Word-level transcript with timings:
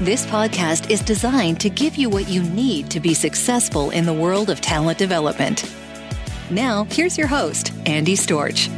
This 0.00 0.24
podcast 0.26 0.90
is 0.90 1.00
designed 1.00 1.60
to 1.60 1.68
give 1.68 1.96
you 1.96 2.08
what 2.08 2.28
you 2.28 2.40
need 2.40 2.88
to 2.92 3.00
be 3.00 3.14
successful 3.14 3.90
in 3.90 4.06
the 4.06 4.12
world 4.12 4.48
of 4.48 4.60
talent 4.60 4.96
development. 4.96 5.68
Now, 6.52 6.84
here's 6.84 7.18
your 7.18 7.26
host, 7.26 7.72
Andy 7.84 8.14
Storch. 8.14 8.68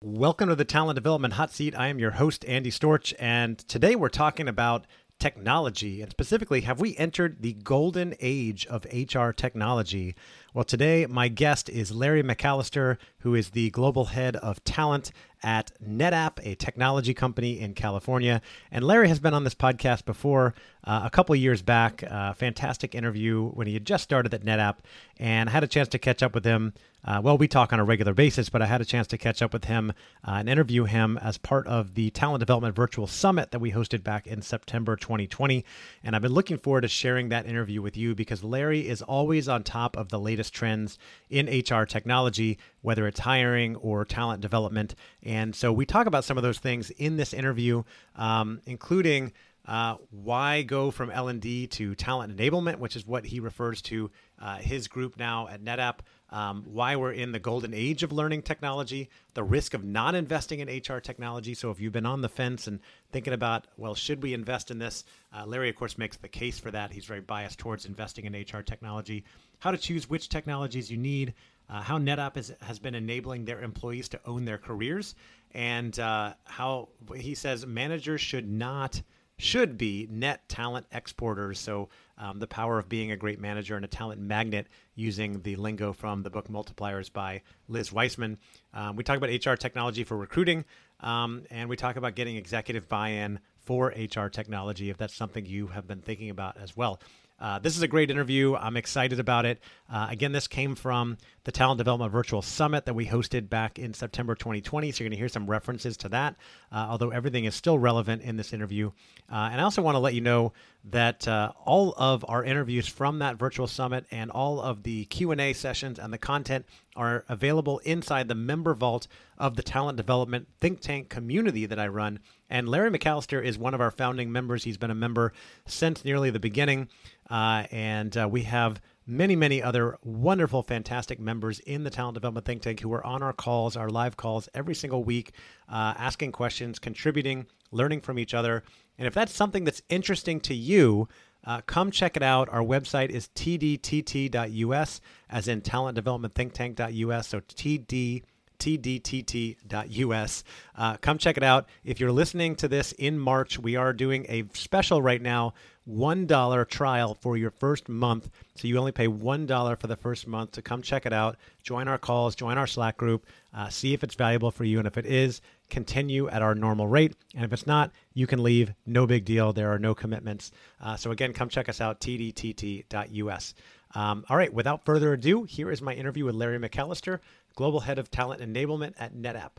Welcome 0.00 0.48
to 0.48 0.54
the 0.54 0.64
Talent 0.64 0.94
Development 0.94 1.34
Hot 1.34 1.52
Seat. 1.52 1.74
I 1.78 1.88
am 1.88 1.98
your 1.98 2.12
host, 2.12 2.42
Andy 2.46 2.70
Storch, 2.70 3.12
and 3.18 3.58
today 3.58 3.96
we're 3.96 4.08
talking 4.08 4.48
about 4.48 4.86
technology, 5.18 6.00
and 6.00 6.10
specifically, 6.10 6.62
have 6.62 6.80
we 6.80 6.96
entered 6.96 7.42
the 7.42 7.54
golden 7.54 8.14
age 8.20 8.66
of 8.66 8.86
HR 8.92 9.30
technology? 9.30 10.14
Well, 10.54 10.64
today 10.64 11.06
my 11.06 11.28
guest 11.28 11.68
is 11.68 11.92
Larry 11.92 12.22
McAllister, 12.22 12.98
who 13.20 13.34
is 13.34 13.50
the 13.50 13.70
global 13.70 14.06
head 14.06 14.36
of 14.36 14.62
talent 14.64 15.12
at 15.42 15.70
NetApp, 15.82 16.38
a 16.42 16.54
technology 16.54 17.14
company 17.14 17.60
in 17.60 17.74
California. 17.74 18.40
And 18.70 18.84
Larry 18.84 19.08
has 19.08 19.20
been 19.20 19.34
on 19.34 19.44
this 19.44 19.54
podcast 19.54 20.04
before 20.04 20.54
uh, 20.84 21.02
a 21.04 21.10
couple 21.10 21.34
years 21.36 21.62
back. 21.62 22.02
Uh, 22.02 22.32
fantastic 22.32 22.94
interview 22.94 23.48
when 23.50 23.66
he 23.66 23.74
had 23.74 23.84
just 23.84 24.04
started 24.04 24.34
at 24.34 24.44
NetApp, 24.44 24.76
and 25.18 25.48
I 25.48 25.52
had 25.52 25.64
a 25.64 25.68
chance 25.68 25.88
to 25.88 25.98
catch 25.98 26.22
up 26.22 26.34
with 26.34 26.44
him. 26.44 26.74
Uh, 27.04 27.20
well, 27.22 27.38
we 27.38 27.46
talk 27.46 27.72
on 27.72 27.78
a 27.78 27.84
regular 27.84 28.12
basis, 28.12 28.48
but 28.48 28.60
I 28.60 28.66
had 28.66 28.80
a 28.80 28.84
chance 28.84 29.06
to 29.08 29.18
catch 29.18 29.40
up 29.40 29.52
with 29.52 29.64
him 29.64 29.92
uh, 30.26 30.32
and 30.32 30.48
interview 30.48 30.84
him 30.84 31.16
as 31.18 31.38
part 31.38 31.66
of 31.68 31.94
the 31.94 32.10
Talent 32.10 32.40
Development 32.40 32.74
Virtual 32.74 33.06
Summit 33.06 33.52
that 33.52 33.60
we 33.60 33.72
hosted 33.72 34.02
back 34.02 34.26
in 34.26 34.42
September 34.42 34.96
2020. 34.96 35.64
And 36.02 36.16
I've 36.16 36.22
been 36.22 36.32
looking 36.32 36.58
forward 36.58 36.80
to 36.82 36.88
sharing 36.88 37.28
that 37.28 37.46
interview 37.46 37.80
with 37.80 37.96
you 37.96 38.14
because 38.16 38.42
Larry 38.42 38.88
is 38.88 39.00
always 39.00 39.48
on 39.48 39.62
top 39.62 39.96
of 39.96 40.08
the 40.08 40.18
latest 40.18 40.52
trends 40.52 40.98
in 41.30 41.46
HR 41.46 41.84
technology, 41.84 42.58
whether 42.82 43.06
it's 43.08 43.20
hiring 43.20 43.76
or 43.76 44.04
talent 44.04 44.40
development. 44.40 44.94
And 45.22 45.54
so 45.54 45.72
we 45.72 45.86
talk 45.86 46.06
about 46.06 46.24
some 46.24 46.36
of 46.36 46.42
those 46.42 46.58
things 46.58 46.90
in 46.90 47.16
this 47.16 47.32
interview, 47.32 47.82
um, 48.16 48.60
including 48.66 49.32
uh, 49.68 49.96
why 50.10 50.62
go 50.62 50.90
from 50.90 51.10
L&D 51.10 51.66
to 51.66 51.94
talent 51.94 52.34
enablement, 52.34 52.78
which 52.78 52.96
is 52.96 53.06
what 53.06 53.26
he 53.26 53.38
refers 53.38 53.82
to 53.82 54.10
uh, 54.40 54.56
his 54.56 54.88
group 54.88 55.18
now 55.18 55.46
at 55.48 55.62
NetApp. 55.62 55.98
Um, 56.30 56.64
why 56.66 56.96
we're 56.96 57.12
in 57.12 57.32
the 57.32 57.38
golden 57.38 57.72
age 57.72 58.02
of 58.02 58.12
learning 58.12 58.42
technology, 58.42 59.08
the 59.32 59.42
risk 59.42 59.72
of 59.72 59.82
not 59.82 60.14
investing 60.14 60.60
in 60.60 60.68
HR 60.68 61.00
technology. 61.00 61.54
So, 61.54 61.70
if 61.70 61.80
you've 61.80 61.92
been 61.92 62.04
on 62.04 62.20
the 62.20 62.28
fence 62.28 62.66
and 62.66 62.80
thinking 63.12 63.32
about, 63.32 63.66
well, 63.78 63.94
should 63.94 64.22
we 64.22 64.34
invest 64.34 64.70
in 64.70 64.78
this? 64.78 65.04
Uh, 65.34 65.46
Larry, 65.46 65.70
of 65.70 65.76
course, 65.76 65.96
makes 65.96 66.18
the 66.18 66.28
case 66.28 66.58
for 66.58 66.70
that. 66.70 66.92
He's 66.92 67.06
very 67.06 67.22
biased 67.22 67.58
towards 67.58 67.86
investing 67.86 68.26
in 68.26 68.34
HR 68.34 68.60
technology. 68.60 69.24
How 69.60 69.70
to 69.70 69.78
choose 69.78 70.08
which 70.08 70.28
technologies 70.28 70.90
you 70.90 70.98
need, 70.98 71.32
uh, 71.68 71.82
how 71.82 71.98
NetApp 71.98 72.36
is, 72.36 72.52
has 72.60 72.78
been 72.78 72.94
enabling 72.94 73.44
their 73.44 73.60
employees 73.60 74.08
to 74.10 74.20
own 74.24 74.44
their 74.44 74.58
careers, 74.58 75.14
and 75.52 75.98
uh, 75.98 76.34
how 76.44 76.88
he 77.16 77.34
says 77.34 77.66
managers 77.66 78.20
should 78.20 78.48
not 78.48 79.00
should 79.38 79.78
be 79.78 80.08
net 80.10 80.48
talent 80.48 80.84
exporters. 80.90 81.60
So 81.60 81.88
um, 82.18 82.40
the 82.40 82.46
power 82.46 82.78
of 82.78 82.88
being 82.88 83.12
a 83.12 83.16
great 83.16 83.40
manager 83.40 83.76
and 83.76 83.84
a 83.84 83.88
talent 83.88 84.20
magnet 84.20 84.66
using 84.96 85.40
the 85.42 85.54
lingo 85.56 85.92
from 85.92 86.22
the 86.22 86.30
book 86.30 86.48
Multipliers 86.48 87.12
by 87.12 87.42
Liz 87.68 87.92
Wiseman. 87.92 88.36
Um, 88.74 88.96
we 88.96 89.04
talk 89.04 89.16
about 89.16 89.30
HR 89.30 89.54
technology 89.54 90.02
for 90.02 90.16
recruiting, 90.16 90.64
um, 91.00 91.44
and 91.50 91.68
we 91.68 91.76
talk 91.76 91.94
about 91.96 92.16
getting 92.16 92.36
executive 92.36 92.88
buy-in 92.88 93.38
for 93.60 93.94
HR 93.96 94.26
technology 94.28 94.90
if 94.90 94.96
that's 94.96 95.14
something 95.14 95.46
you 95.46 95.68
have 95.68 95.86
been 95.86 96.00
thinking 96.00 96.30
about 96.30 96.56
as 96.56 96.76
well. 96.76 97.00
Uh, 97.40 97.58
this 97.58 97.76
is 97.76 97.82
a 97.82 97.88
great 97.88 98.10
interview. 98.10 98.54
I'm 98.56 98.76
excited 98.76 99.20
about 99.20 99.46
it. 99.46 99.60
Uh, 99.90 100.08
again, 100.10 100.32
this 100.32 100.48
came 100.48 100.74
from 100.74 101.16
the 101.44 101.52
Talent 101.52 101.78
Development 101.78 102.12
Virtual 102.12 102.42
Summit 102.42 102.84
that 102.86 102.94
we 102.94 103.06
hosted 103.06 103.48
back 103.48 103.78
in 103.78 103.94
September 103.94 104.34
2020. 104.34 104.90
So 104.92 105.02
you're 105.02 105.08
going 105.08 105.16
to 105.16 105.18
hear 105.18 105.28
some 105.28 105.48
references 105.48 105.96
to 105.98 106.08
that, 106.10 106.36
uh, 106.72 106.86
although 106.90 107.10
everything 107.10 107.44
is 107.44 107.54
still 107.54 107.78
relevant 107.78 108.22
in 108.22 108.36
this 108.36 108.52
interview. 108.52 108.88
Uh, 109.30 109.48
and 109.52 109.60
I 109.60 109.64
also 109.64 109.80
want 109.80 109.94
to 109.94 110.00
let 110.00 110.14
you 110.14 110.20
know 110.20 110.52
that 110.84 111.26
uh, 111.26 111.52
all 111.64 111.94
of 111.96 112.24
our 112.28 112.44
interviews 112.44 112.86
from 112.86 113.20
that 113.20 113.36
virtual 113.36 113.66
summit 113.66 114.04
and 114.10 114.30
all 114.30 114.60
of 114.60 114.82
the 114.82 115.04
Q&A 115.06 115.52
sessions 115.52 115.98
and 115.98 116.12
the 116.12 116.18
content 116.18 116.66
are 116.96 117.24
available 117.28 117.78
inside 117.80 118.28
the 118.28 118.34
member 118.34 118.74
vault 118.74 119.06
of 119.38 119.56
the 119.56 119.62
talent 119.62 119.96
development 119.96 120.48
think 120.60 120.80
tank 120.80 121.08
community 121.08 121.64
that 121.66 121.78
I 121.78 121.86
run. 121.88 122.18
And 122.50 122.68
Larry 122.68 122.90
McAllister 122.90 123.42
is 123.42 123.58
one 123.58 123.74
of 123.74 123.80
our 123.80 123.90
founding 123.90 124.32
members. 124.32 124.64
He's 124.64 124.78
been 124.78 124.90
a 124.90 124.94
member 124.94 125.32
since 125.66 126.04
nearly 126.04 126.30
the 126.30 126.40
beginning. 126.40 126.88
Uh, 127.30 127.64
and 127.70 128.16
uh, 128.16 128.28
we 128.30 128.42
have 128.42 128.80
many, 129.06 129.34
many 129.34 129.62
other 129.62 129.98
wonderful, 130.02 130.62
fantastic 130.62 131.18
members 131.18 131.60
in 131.60 131.84
the 131.84 131.90
Talent 131.90 132.14
Development 132.14 132.44
Think 132.44 132.62
Tank 132.62 132.80
who 132.80 132.92
are 132.92 133.04
on 133.04 133.22
our 133.22 133.32
calls, 133.32 133.76
our 133.76 133.88
live 133.88 134.16
calls 134.16 134.48
every 134.54 134.74
single 134.74 135.02
week, 135.02 135.32
uh, 135.68 135.94
asking 135.96 136.32
questions, 136.32 136.78
contributing, 136.78 137.46
learning 137.70 138.02
from 138.02 138.18
each 138.18 138.34
other. 138.34 138.62
And 138.98 139.06
if 139.06 139.14
that's 139.14 139.32
something 139.32 139.64
that's 139.64 139.82
interesting 139.88 140.40
to 140.40 140.54
you, 140.54 141.08
uh, 141.44 141.60
come 141.62 141.90
check 141.90 142.16
it 142.16 142.22
out. 142.22 142.48
Our 142.50 142.62
website 142.62 143.10
is 143.10 143.28
tdtt.us, 143.34 145.00
as 145.30 145.48
in 145.48 145.60
talent 145.62 145.94
development 145.94 146.34
think 146.34 146.52
tank.us. 146.52 147.28
So 147.28 147.40
td 147.40 148.22
tdtt.us. 148.58 150.44
Uh, 150.76 150.96
come 150.96 151.18
check 151.18 151.36
it 151.36 151.42
out. 151.42 151.68
If 151.84 152.00
you're 152.00 152.12
listening 152.12 152.56
to 152.56 152.68
this 152.68 152.92
in 152.92 153.18
March, 153.18 153.58
we 153.58 153.76
are 153.76 153.92
doing 153.92 154.26
a 154.28 154.44
special 154.54 155.00
right 155.02 155.22
now 155.22 155.54
$1 155.88 156.68
trial 156.68 157.14
for 157.14 157.36
your 157.36 157.50
first 157.50 157.88
month. 157.88 158.28
So 158.56 158.68
you 158.68 158.76
only 158.78 158.92
pay 158.92 159.08
$1 159.08 159.80
for 159.80 159.86
the 159.86 159.96
first 159.96 160.26
month 160.26 160.52
to 160.52 160.62
come 160.62 160.82
check 160.82 161.06
it 161.06 161.12
out. 161.12 161.36
Join 161.62 161.88
our 161.88 161.98
calls, 161.98 162.34
join 162.34 162.58
our 162.58 162.66
Slack 162.66 162.96
group, 162.96 163.26
uh, 163.54 163.68
see 163.68 163.94
if 163.94 164.04
it's 164.04 164.14
valuable 164.14 164.50
for 164.50 164.64
you. 164.64 164.78
And 164.78 164.86
if 164.86 164.98
it 164.98 165.06
is, 165.06 165.40
continue 165.70 166.28
at 166.28 166.42
our 166.42 166.54
normal 166.54 166.88
rate. 166.88 167.14
And 167.34 167.44
if 167.44 167.52
it's 167.52 167.66
not, 167.66 167.92
you 168.12 168.26
can 168.26 168.42
leave. 168.42 168.72
No 168.86 169.06
big 169.06 169.24
deal. 169.24 169.52
There 169.52 169.72
are 169.72 169.78
no 169.78 169.94
commitments. 169.94 170.50
Uh, 170.80 170.96
so 170.96 171.10
again, 171.10 171.32
come 171.32 171.48
check 171.48 171.68
us 171.68 171.80
out, 171.80 172.00
tdtt.us. 172.00 173.54
Um, 173.94 174.24
all 174.28 174.36
right, 174.36 174.52
without 174.52 174.84
further 174.84 175.14
ado, 175.14 175.44
here 175.44 175.70
is 175.70 175.80
my 175.80 175.94
interview 175.94 176.26
with 176.26 176.34
Larry 176.34 176.58
McAllister, 176.58 177.20
Global 177.58 177.80
Head 177.80 177.98
of 177.98 178.08
Talent 178.08 178.40
Enablement 178.40 178.94
at 178.98 179.16
NetApp. 179.16 179.50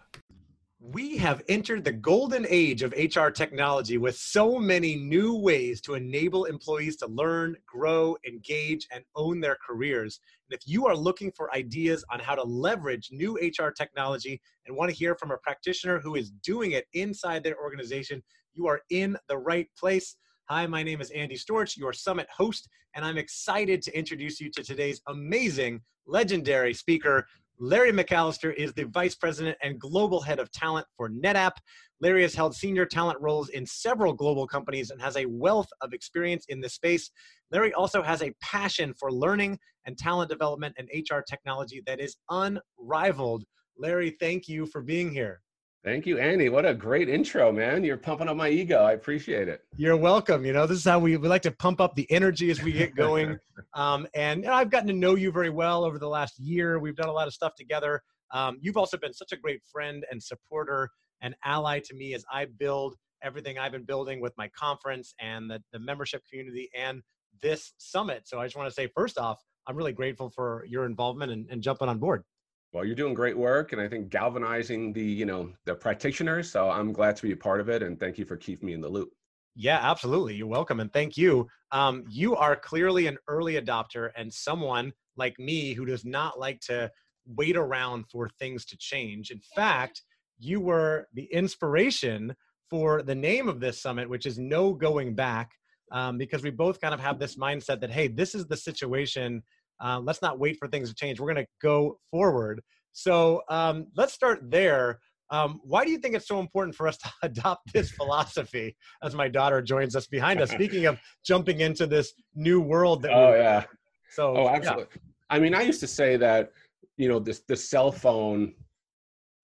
We 0.80 1.18
have 1.18 1.44
entered 1.50 1.84
the 1.84 1.92
golden 1.92 2.46
age 2.48 2.82
of 2.82 2.94
HR 2.94 3.28
technology 3.28 3.98
with 3.98 4.16
so 4.16 4.58
many 4.58 4.96
new 4.96 5.36
ways 5.36 5.82
to 5.82 5.96
enable 5.96 6.46
employees 6.46 6.96
to 6.96 7.08
learn, 7.08 7.58
grow, 7.68 8.16
engage, 8.26 8.88
and 8.94 9.04
own 9.18 9.42
their 9.42 9.58
careers. 9.68 10.22
And 10.50 10.58
if 10.58 10.66
you 10.66 10.88
are 10.88 10.96
looking 10.96 11.30
for 11.34 11.54
ideas 11.54 12.06
on 12.10 12.22
how 12.22 12.36
to 12.36 12.44
leverage 12.44 13.10
new 13.12 13.38
HR 13.38 13.72
technology 13.72 14.42
and 14.66 14.78
want 14.78 14.90
to 14.90 14.96
hear 14.96 15.14
from 15.16 15.32
a 15.32 15.38
practitioner 15.38 16.00
who 16.00 16.16
is 16.16 16.32
doing 16.42 16.72
it 16.72 16.86
inside 16.94 17.44
their 17.44 17.62
organization, 17.62 18.24
you 18.54 18.66
are 18.68 18.80
in 18.90 19.18
the 19.28 19.38
right 19.38 19.68
place. 19.78 20.16
Hi, 20.46 20.66
my 20.68 20.84
name 20.84 21.02
is 21.02 21.12
Andy 21.12 21.36
Storch, 21.36 21.76
your 21.76 21.92
summit 21.92 22.28
host, 22.34 22.70
and 22.96 23.04
I'm 23.04 23.18
excited 23.18 23.82
to 23.82 23.98
introduce 23.98 24.40
you 24.40 24.50
to 24.52 24.64
today's 24.64 25.02
amazing, 25.08 25.82
legendary 26.08 26.74
speaker. 26.74 27.28
Larry 27.62 27.92
McAllister 27.92 28.56
is 28.56 28.72
the 28.72 28.86
Vice 28.86 29.16
President 29.16 29.58
and 29.62 29.78
Global 29.78 30.22
Head 30.22 30.40
of 30.40 30.50
Talent 30.50 30.88
for 30.96 31.10
NetApp. 31.10 31.58
Larry 32.00 32.22
has 32.22 32.34
held 32.34 32.56
senior 32.56 32.86
talent 32.86 33.20
roles 33.20 33.50
in 33.50 33.66
several 33.66 34.14
global 34.14 34.48
companies 34.48 34.92
and 34.92 35.02
has 35.02 35.18
a 35.18 35.26
wealth 35.26 35.68
of 35.82 35.92
experience 35.92 36.46
in 36.48 36.62
this 36.62 36.76
space. 36.76 37.12
Larry 37.52 37.74
also 37.74 38.02
has 38.02 38.24
a 38.24 38.32
passion 38.42 38.94
for 38.98 39.12
learning 39.12 39.60
and 39.86 39.98
talent 39.98 40.30
development 40.30 40.74
and 40.78 40.88
HR 40.94 41.20
technology 41.20 41.84
that 41.86 42.00
is 42.00 42.16
unrivaled. 42.30 43.44
Larry, 43.78 44.16
thank 44.22 44.48
you 44.48 44.66
for 44.66 44.82
being 44.82 45.12
here. 45.12 45.42
Thank 45.84 46.06
you, 46.06 46.20
Andy. 46.20 46.50
What 46.50 46.66
a 46.66 46.74
great 46.74 47.08
intro, 47.08 47.54
man. 47.54 47.86
You're 47.86 47.96
pumping 47.96 48.28
up 48.28 48.36
my 48.36 48.50
ego. 48.50 48.84
I 48.84 48.92
appreciate 48.92 49.48
it. 49.48 49.62
You're 49.78 49.96
welcome. 49.96 50.46
You 50.46 50.52
know, 50.52 50.68
this 50.68 50.78
is 50.78 50.84
how 50.84 51.00
we, 51.00 51.16
we 51.16 51.30
like 51.30 51.42
to 51.44 51.52
pump 51.52 51.80
up 51.80 51.96
the 51.96 52.10
energy 52.12 52.52
as 52.52 52.62
we 52.62 52.74
get 52.74 52.96
going. 52.96 53.40
um, 53.74 54.06
and 54.14 54.46
I've 54.46 54.70
gotten 54.70 54.88
to 54.88 54.94
know 54.94 55.16
you 55.16 55.32
very 55.32 55.50
well 55.50 55.86
over 55.86 55.98
the 55.98 56.08
last 56.08 56.38
year. 56.38 56.80
We've 56.80 56.98
done 56.98 57.08
a 57.08 57.14
lot 57.14 57.28
of 57.28 57.34
stuff 57.34 57.56
together. 57.56 58.02
Um, 58.32 58.58
you've 58.60 58.76
also 58.76 58.98
been 58.98 59.14
such 59.14 59.32
a 59.32 59.38
great 59.38 59.62
friend 59.72 60.06
and 60.12 60.22
supporter 60.22 60.90
and 61.22 61.34
ally 61.46 61.80
to 61.80 61.96
me 61.96 62.14
as 62.14 62.26
I 62.32 62.46
build 62.46 62.96
everything 63.24 63.58
I've 63.58 63.72
been 63.72 63.86
building 63.86 64.20
with 64.20 64.34
my 64.38 64.50
conference 64.50 65.14
and 65.20 65.50
the, 65.50 65.62
the 65.72 65.80
membership 65.80 66.24
community 66.30 66.70
and 66.78 67.02
this 67.42 67.74
summit. 67.78 68.28
So 68.28 68.40
I 68.40 68.46
just 68.46 68.58
want 68.58 68.68
to 68.68 68.74
say, 68.74 68.90
first 68.94 69.18
off, 69.18 69.42
I'm 69.66 69.78
really 69.78 69.94
grateful 69.94 70.30
for 70.30 70.66
your 70.68 70.86
involvement 70.86 71.32
and, 71.32 71.48
and 71.50 71.62
jumping 71.62 71.88
on 71.88 72.00
board. 72.00 72.24
Well, 72.72 72.86
you're 72.86 72.96
doing 72.96 73.16
great 73.16 73.38
work, 73.38 73.74
and 73.74 73.82
I 73.82 73.88
think 73.88 74.10
galvanizing 74.10 74.94
the 74.94 75.04
you 75.04 75.26
know 75.26 75.52
the 75.66 75.74
practitioners. 75.74 76.52
So 76.52 76.70
I'm 76.70 76.94
glad 76.94 77.16
to 77.16 77.24
be 77.24 77.32
a 77.32 77.38
part 77.38 77.60
of 77.60 77.70
it, 77.70 77.82
and 77.82 78.00
thank 78.00 78.18
you 78.18 78.26
for 78.26 78.38
keeping 78.38 78.68
me 78.68 78.74
in 78.74 78.82
the 78.82 78.90
loop. 78.90 79.10
Yeah, 79.56 79.80
absolutely. 79.82 80.36
You're 80.36 80.48
welcome, 80.48 80.80
and 80.80 80.94
thank 80.94 81.18
you. 81.18 81.48
Um, 81.72 82.06
you 82.10 82.36
are 82.36 82.56
clearly 82.56 83.08
an 83.08 83.18
early 83.28 83.60
adopter 83.60 84.12
and 84.16 84.32
someone 84.32 84.94
like 85.18 85.38
me 85.40 85.74
who 85.74 85.86
does 85.86 86.06
not 86.06 86.40
like 86.40 86.60
to 86.62 86.92
wait 87.26 87.58
around 87.58 88.06
for 88.12 88.30
things 88.40 88.66
to 88.66 88.78
change. 88.78 89.32
In 89.32 89.42
fact, 89.56 90.02
you 90.40 90.60
were 90.62 91.08
the 91.14 91.28
inspiration 91.34 92.34
for 92.70 93.02
the 93.02 93.16
name 93.16 93.50
of 93.50 93.60
this 93.60 93.82
summit, 93.82 94.10
which 94.10 94.26
is 94.26 94.38
No 94.38 94.74
Going 94.74 95.16
Back, 95.16 95.52
um, 95.92 96.18
because 96.18 96.44
we 96.44 96.52
both 96.52 96.80
kind 96.80 96.94
of 96.94 97.00
have 97.00 97.20
this 97.20 97.36
mindset 97.36 97.82
that 97.82 97.92
hey, 97.92 98.08
this 98.08 98.36
is 98.36 98.46
the 98.46 98.58
situation 98.58 99.42
uh, 99.82 100.00
let's 100.00 100.22
not 100.22 100.40
wait 100.40 100.58
for 100.58 100.68
things 100.68 100.90
to 100.90 100.96
change. 100.96 101.20
We're 101.20 101.34
going 101.34 101.46
to 101.46 101.52
go 101.62 102.00
forward. 102.12 102.62
So 102.92 103.42
um, 103.50 103.88
let's 103.96 104.14
start 104.14 104.40
there. 104.50 105.00
Um, 105.32 105.62
why 105.64 105.86
do 105.86 105.92
you 105.92 106.00
think 106.00 106.16
it's 106.16 106.28
so 106.28 106.40
important 106.40 106.76
for 106.76 106.88
us 106.88 106.98
to 106.98 107.12
adopt 107.24 107.72
this 107.74 107.92
philosophy 107.92 108.76
as 109.04 109.14
my 109.14 109.28
daughter 109.28 109.62
joins 109.62 109.96
us 109.96 110.08
behind 110.08 110.42
us? 110.42 110.50
Speaking 110.60 110.86
of 110.86 111.00
jumping 111.24 111.62
into 111.62 111.86
this 111.86 112.14
new 112.36 112.60
world 112.62 113.02
that 113.04 113.12
oh 113.12 113.36
yeah 113.36 113.64
so 114.10 114.36
oh 114.36 114.48
absolutely 114.50 114.88
yeah. 114.94 115.02
i 115.30 115.40
mean 115.40 115.54
i 115.54 115.62
used 115.62 115.80
to 115.80 115.88
say 115.88 116.18
that 116.18 116.52
you 116.98 117.08
know 117.08 117.20
this 117.20 117.42
the 117.48 117.56
cell 117.56 117.92
phone 117.92 118.54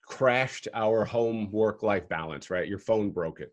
crashed 0.06 0.68
our 0.74 1.04
home 1.06 1.52
work 1.52 1.84
life 1.84 2.08
balance 2.10 2.50
right 2.50 2.68
your 2.68 2.80
phone 2.80 3.10
broke 3.10 3.40
it 3.40 3.52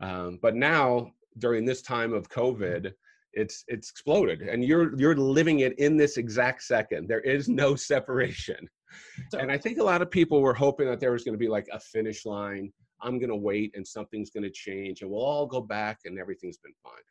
um, 0.00 0.38
but 0.40 0.54
now 0.54 1.10
during 1.38 1.64
this 1.64 1.82
time 1.82 2.12
of 2.12 2.28
covid 2.28 2.92
it's 3.32 3.64
it's 3.68 3.90
exploded 3.90 4.42
and 4.42 4.64
you're 4.64 4.98
you're 4.98 5.16
living 5.16 5.60
it 5.60 5.78
in 5.78 5.96
this 5.96 6.16
exact 6.16 6.62
second. 6.62 7.08
There 7.08 7.20
is 7.20 7.48
no 7.48 7.74
separation. 7.90 8.68
And 9.38 9.52
i 9.52 9.56
think 9.56 9.78
a 9.78 9.84
lot 9.84 10.02
of 10.02 10.10
people 10.10 10.40
were 10.40 10.54
hoping 10.54 10.88
that 10.88 10.98
there 10.98 11.12
was 11.12 11.22
going 11.22 11.34
to 11.34 11.38
be 11.38 11.48
like 11.48 11.68
a 11.72 11.78
finish 11.78 12.26
line. 12.26 12.72
I'm 13.02 13.18
going 13.18 13.30
to 13.30 13.36
wait 13.36 13.72
and 13.74 13.86
something's 13.86 14.30
going 14.30 14.42
to 14.42 14.50
change 14.50 15.02
and 15.02 15.10
we'll 15.10 15.22
all 15.22 15.46
go 15.46 15.60
back 15.60 16.00
and 16.04 16.18
everything's 16.18 16.58
been 16.58 16.74
fine. 16.82 17.02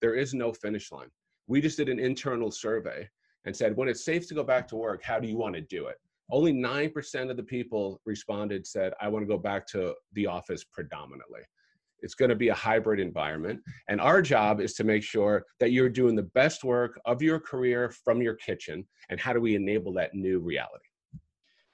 There 0.00 0.14
is 0.14 0.34
no 0.34 0.52
finish 0.52 0.90
line. 0.92 1.08
We 1.46 1.60
just 1.60 1.78
did 1.78 1.88
an 1.88 1.98
internal 1.98 2.50
survey 2.50 3.08
and 3.44 3.56
said 3.56 3.76
when 3.76 3.88
it's 3.88 4.04
safe 4.04 4.28
to 4.28 4.34
go 4.34 4.42
back 4.42 4.68
to 4.68 4.76
work 4.76 5.02
how 5.02 5.18
do 5.20 5.28
you 5.28 5.36
want 5.36 5.54
to 5.54 5.60
do 5.60 5.86
it? 5.86 5.96
Only 6.30 6.52
9% 6.52 7.30
of 7.30 7.36
the 7.36 7.42
people 7.42 8.00
responded 8.04 8.66
said 8.66 8.92
i 9.00 9.08
want 9.08 9.22
to 9.22 9.28
go 9.28 9.38
back 9.38 9.66
to 9.68 9.94
the 10.14 10.26
office 10.26 10.64
predominantly 10.64 11.42
it's 12.00 12.14
going 12.14 12.28
to 12.28 12.36
be 12.36 12.48
a 12.48 12.54
hybrid 12.54 13.00
environment. 13.00 13.60
And 13.88 14.00
our 14.00 14.22
job 14.22 14.60
is 14.60 14.74
to 14.74 14.84
make 14.84 15.02
sure 15.02 15.44
that 15.60 15.72
you're 15.72 15.88
doing 15.88 16.14
the 16.14 16.22
best 16.34 16.64
work 16.64 17.00
of 17.04 17.22
your 17.22 17.40
career 17.40 17.90
from 18.04 18.22
your 18.22 18.34
kitchen. 18.34 18.86
And 19.10 19.20
how 19.20 19.32
do 19.32 19.40
we 19.40 19.54
enable 19.54 19.92
that 19.94 20.14
new 20.14 20.38
reality? 20.38 20.84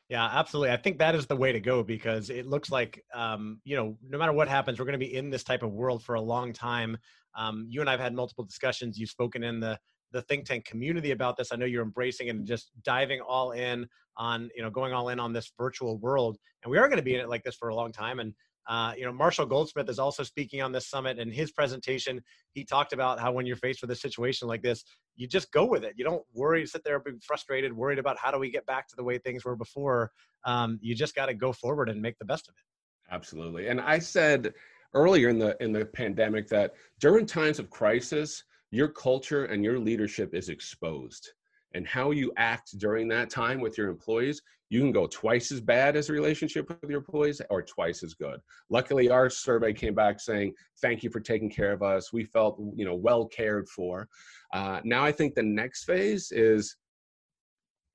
Yeah, 0.08 0.26
absolutely. 0.26 0.70
I 0.70 0.76
think 0.76 0.98
that 0.98 1.14
is 1.14 1.26
the 1.26 1.36
way 1.36 1.50
to 1.52 1.60
go 1.60 1.82
because 1.82 2.28
it 2.28 2.46
looks 2.46 2.70
like, 2.70 3.02
um, 3.14 3.60
you 3.64 3.76
know, 3.76 3.96
no 4.06 4.18
matter 4.18 4.32
what 4.32 4.48
happens, 4.48 4.78
we're 4.78 4.84
going 4.84 4.98
to 5.00 5.06
be 5.06 5.14
in 5.14 5.30
this 5.30 5.44
type 5.44 5.62
of 5.62 5.72
world 5.72 6.02
for 6.02 6.14
a 6.14 6.20
long 6.20 6.52
time. 6.52 6.98
Um, 7.36 7.66
you 7.68 7.80
and 7.80 7.88
I've 7.88 8.00
had 8.00 8.14
multiple 8.14 8.44
discussions. 8.44 8.98
You've 8.98 9.10
spoken 9.10 9.42
in 9.42 9.60
the 9.60 9.78
the 10.12 10.22
think 10.22 10.46
tank 10.46 10.64
community 10.64 11.10
about 11.10 11.36
this. 11.36 11.50
I 11.52 11.56
know 11.56 11.66
you're 11.66 11.82
embracing 11.82 12.30
and 12.30 12.46
just 12.46 12.70
diving 12.84 13.20
all 13.20 13.50
in 13.50 13.86
on, 14.16 14.48
you 14.54 14.62
know, 14.62 14.70
going 14.70 14.92
all 14.92 15.08
in 15.08 15.18
on 15.18 15.32
this 15.32 15.52
virtual 15.58 15.98
world. 15.98 16.38
And 16.62 16.70
we 16.70 16.78
are 16.78 16.86
going 16.86 16.98
to 16.98 17.02
be 17.02 17.14
in 17.14 17.20
it 17.20 17.28
like 17.28 17.42
this 17.42 17.56
for 17.56 17.68
a 17.68 17.74
long 17.74 17.90
time. 17.90 18.20
And 18.20 18.32
uh, 18.66 18.92
you 18.96 19.04
know, 19.04 19.12
Marshall 19.12 19.46
Goldsmith 19.46 19.88
is 19.88 19.98
also 19.98 20.22
speaking 20.22 20.62
on 20.62 20.72
this 20.72 20.88
summit. 20.88 21.18
In 21.18 21.30
his 21.30 21.52
presentation, 21.52 22.22
he 22.52 22.64
talked 22.64 22.92
about 22.92 23.20
how 23.20 23.32
when 23.32 23.46
you're 23.46 23.56
faced 23.56 23.82
with 23.82 23.90
a 23.90 23.96
situation 23.96 24.48
like 24.48 24.62
this, 24.62 24.84
you 25.16 25.26
just 25.26 25.52
go 25.52 25.64
with 25.64 25.84
it. 25.84 25.94
You 25.96 26.04
don't 26.04 26.22
worry, 26.32 26.66
sit 26.66 26.82
there 26.84 26.98
being 27.00 27.20
frustrated, 27.20 27.72
worried 27.72 27.98
about 27.98 28.16
how 28.18 28.30
do 28.30 28.38
we 28.38 28.50
get 28.50 28.66
back 28.66 28.88
to 28.88 28.96
the 28.96 29.04
way 29.04 29.18
things 29.18 29.44
were 29.44 29.56
before. 29.56 30.10
Um, 30.44 30.78
you 30.82 30.94
just 30.94 31.14
got 31.14 31.26
to 31.26 31.34
go 31.34 31.52
forward 31.52 31.88
and 31.88 32.00
make 32.00 32.18
the 32.18 32.24
best 32.24 32.48
of 32.48 32.54
it. 32.56 33.14
Absolutely. 33.14 33.68
And 33.68 33.80
I 33.80 33.98
said 33.98 34.54
earlier 34.94 35.28
in 35.28 35.38
the 35.38 35.56
in 35.62 35.72
the 35.72 35.84
pandemic 35.84 36.48
that 36.48 36.74
during 37.00 37.26
times 37.26 37.58
of 37.58 37.68
crisis, 37.70 38.44
your 38.70 38.88
culture 38.88 39.44
and 39.46 39.62
your 39.62 39.78
leadership 39.78 40.34
is 40.34 40.48
exposed 40.48 41.32
and 41.74 41.86
how 41.86 42.12
you 42.12 42.32
act 42.36 42.78
during 42.78 43.08
that 43.08 43.28
time 43.28 43.60
with 43.60 43.76
your 43.76 43.88
employees, 43.88 44.40
you 44.74 44.80
can 44.80 44.90
go 44.90 45.06
twice 45.06 45.52
as 45.52 45.60
bad 45.60 45.94
as 45.94 46.10
a 46.10 46.12
relationship 46.12 46.68
with 46.68 46.90
your 46.90 46.98
employees 46.98 47.40
or 47.48 47.62
twice 47.62 48.02
as 48.02 48.12
good. 48.14 48.40
Luckily, 48.70 49.08
our 49.08 49.30
survey 49.30 49.72
came 49.72 49.94
back 49.94 50.18
saying, 50.20 50.52
thank 50.82 51.04
you 51.04 51.10
for 51.10 51.20
taking 51.20 51.48
care 51.48 51.72
of 51.72 51.82
us. 51.82 52.12
We 52.12 52.24
felt, 52.24 52.60
you 52.74 52.84
know, 52.84 52.96
well 52.96 53.26
cared 53.26 53.68
for. 53.68 54.08
Uh, 54.52 54.80
now 54.82 55.04
I 55.04 55.12
think 55.12 55.36
the 55.36 55.44
next 55.44 55.84
phase 55.84 56.32
is 56.32 56.76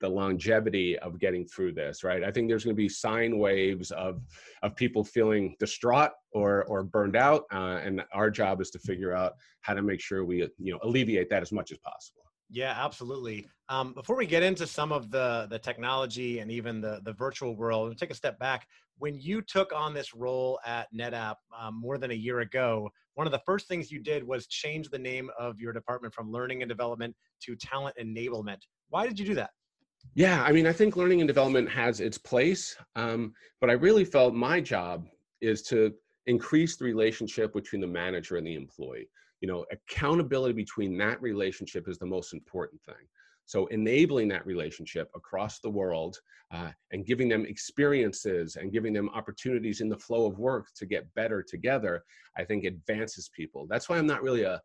the 0.00 0.08
longevity 0.08 0.98
of 1.00 1.20
getting 1.20 1.44
through 1.44 1.72
this, 1.74 2.02
right? 2.02 2.24
I 2.24 2.30
think 2.30 2.48
there's 2.48 2.64
going 2.64 2.74
to 2.74 2.82
be 2.82 2.88
sine 2.88 3.38
waves 3.38 3.90
of 3.90 4.22
of 4.62 4.74
people 4.74 5.04
feeling 5.04 5.54
distraught 5.60 6.12
or 6.32 6.64
or 6.64 6.82
burned 6.82 7.16
out, 7.16 7.44
uh, 7.52 7.80
and 7.84 8.02
our 8.14 8.30
job 8.30 8.62
is 8.62 8.70
to 8.70 8.78
figure 8.78 9.12
out 9.12 9.34
how 9.60 9.74
to 9.74 9.82
make 9.82 10.00
sure 10.00 10.24
we 10.24 10.48
you 10.58 10.72
know 10.72 10.78
alleviate 10.82 11.28
that 11.28 11.42
as 11.42 11.52
much 11.52 11.70
as 11.70 11.76
possible. 11.78 12.22
Yeah, 12.52 12.74
absolutely. 12.76 13.48
Um, 13.68 13.94
before 13.94 14.16
we 14.16 14.26
get 14.26 14.42
into 14.42 14.66
some 14.66 14.90
of 14.90 15.10
the 15.10 15.46
the 15.50 15.58
technology 15.58 16.40
and 16.40 16.50
even 16.50 16.80
the 16.80 17.00
the 17.04 17.12
virtual 17.12 17.56
world, 17.56 17.96
take 17.96 18.10
a 18.10 18.14
step 18.14 18.38
back. 18.38 18.66
When 18.98 19.18
you 19.18 19.40
took 19.40 19.72
on 19.72 19.94
this 19.94 20.14
role 20.14 20.58
at 20.66 20.88
NetApp 20.92 21.36
um, 21.58 21.80
more 21.80 21.96
than 21.96 22.10
a 22.10 22.14
year 22.14 22.40
ago, 22.40 22.90
one 23.14 23.26
of 23.26 23.32
the 23.32 23.40
first 23.46 23.66
things 23.68 23.90
you 23.90 24.00
did 24.00 24.26
was 24.26 24.46
change 24.46 24.90
the 24.90 24.98
name 24.98 25.30
of 25.38 25.58
your 25.58 25.72
department 25.72 26.12
from 26.12 26.30
Learning 26.30 26.62
and 26.62 26.68
Development 26.68 27.14
to 27.44 27.56
Talent 27.56 27.96
Enablement. 27.98 28.58
Why 28.88 29.06
did 29.06 29.18
you 29.18 29.24
do 29.24 29.34
that? 29.36 29.50
Yeah, 30.14 30.42
I 30.42 30.52
mean, 30.52 30.66
I 30.66 30.72
think 30.72 30.96
learning 30.96 31.20
and 31.20 31.28
development 31.28 31.68
has 31.70 32.00
its 32.00 32.18
place, 32.18 32.76
um, 32.96 33.32
but 33.60 33.70
I 33.70 33.74
really 33.74 34.04
felt 34.04 34.34
my 34.34 34.60
job 34.60 35.06
is 35.40 35.62
to 35.64 35.92
increase 36.26 36.76
the 36.76 36.84
relationship 36.84 37.52
between 37.52 37.80
the 37.80 37.86
manager 37.86 38.36
and 38.36 38.46
the 38.46 38.54
employee 38.54 39.08
you 39.40 39.48
know 39.48 39.64
accountability 39.72 40.54
between 40.54 40.98
that 40.98 41.20
relationship 41.22 41.88
is 41.88 41.98
the 41.98 42.06
most 42.06 42.32
important 42.32 42.80
thing. 42.82 43.06
So 43.50 43.66
enabling 43.66 44.28
that 44.28 44.46
relationship 44.46 45.10
across 45.16 45.58
the 45.58 45.70
world 45.70 46.20
uh, 46.52 46.70
and 46.92 47.04
giving 47.04 47.28
them 47.28 47.44
experiences 47.46 48.54
and 48.54 48.72
giving 48.72 48.92
them 48.92 49.10
opportunities 49.10 49.80
in 49.80 49.88
the 49.88 49.98
flow 49.98 50.26
of 50.26 50.38
work 50.38 50.68
to 50.76 50.86
get 50.86 51.12
better 51.14 51.42
together 51.42 52.04
i 52.38 52.44
think 52.44 52.64
advances 52.64 53.28
people. 53.34 53.66
That's 53.68 53.88
why 53.88 53.98
i'm 53.98 54.06
not 54.06 54.22
really 54.22 54.44
a 54.44 54.60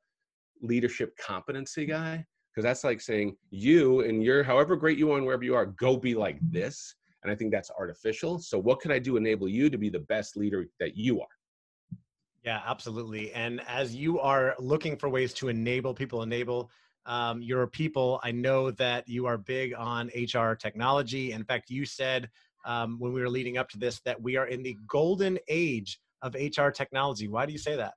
leadership 0.61 1.17
competency 1.17 1.85
guy 1.85 2.23
because 2.51 2.63
that's 2.63 2.83
like 2.83 3.01
saying 3.01 3.35
you 3.49 4.01
and 4.01 4.23
your 4.23 4.43
however 4.43 4.75
great 4.75 4.99
you 4.99 5.11
are 5.11 5.17
and 5.17 5.25
wherever 5.25 5.43
you 5.43 5.55
are 5.55 5.65
go 5.65 5.97
be 5.97 6.13
like 6.13 6.37
this. 6.41 6.95
And 7.23 7.31
i 7.31 7.35
think 7.35 7.51
that's 7.51 7.71
artificial. 7.71 8.37
So 8.37 8.59
what 8.59 8.81
can 8.81 8.91
i 8.91 8.99
do 8.99 9.17
enable 9.17 9.47
you 9.47 9.69
to 9.69 9.79
be 9.79 9.89
the 9.89 10.05
best 10.13 10.37
leader 10.37 10.67
that 10.79 10.95
you 10.95 11.21
are 11.21 11.35
yeah, 12.45 12.61
absolutely. 12.65 13.33
And 13.33 13.61
as 13.67 13.95
you 13.95 14.19
are 14.19 14.55
looking 14.59 14.97
for 14.97 15.09
ways 15.09 15.33
to 15.35 15.47
enable 15.47 15.95
people, 15.95 16.21
enable 16.21 16.69
um, 17.07 17.41
your 17.41 17.65
people, 17.65 18.19
I 18.23 18.31
know 18.31 18.69
that 18.71 19.07
you 19.07 19.25
are 19.25 19.37
big 19.37 19.73
on 19.73 20.11
HR 20.15 20.53
technology. 20.53 21.31
In 21.31 21.43
fact, 21.43 21.71
you 21.71 21.85
said 21.85 22.29
um, 22.65 22.99
when 22.99 23.13
we 23.13 23.21
were 23.21 23.29
leading 23.29 23.57
up 23.57 23.69
to 23.69 23.79
this 23.79 23.99
that 24.01 24.21
we 24.21 24.37
are 24.37 24.47
in 24.47 24.61
the 24.61 24.77
golden 24.87 25.39
age 25.47 25.99
of 26.21 26.35
HR 26.35 26.69
technology. 26.69 27.27
Why 27.27 27.47
do 27.47 27.51
you 27.51 27.57
say 27.57 27.75
that? 27.75 27.93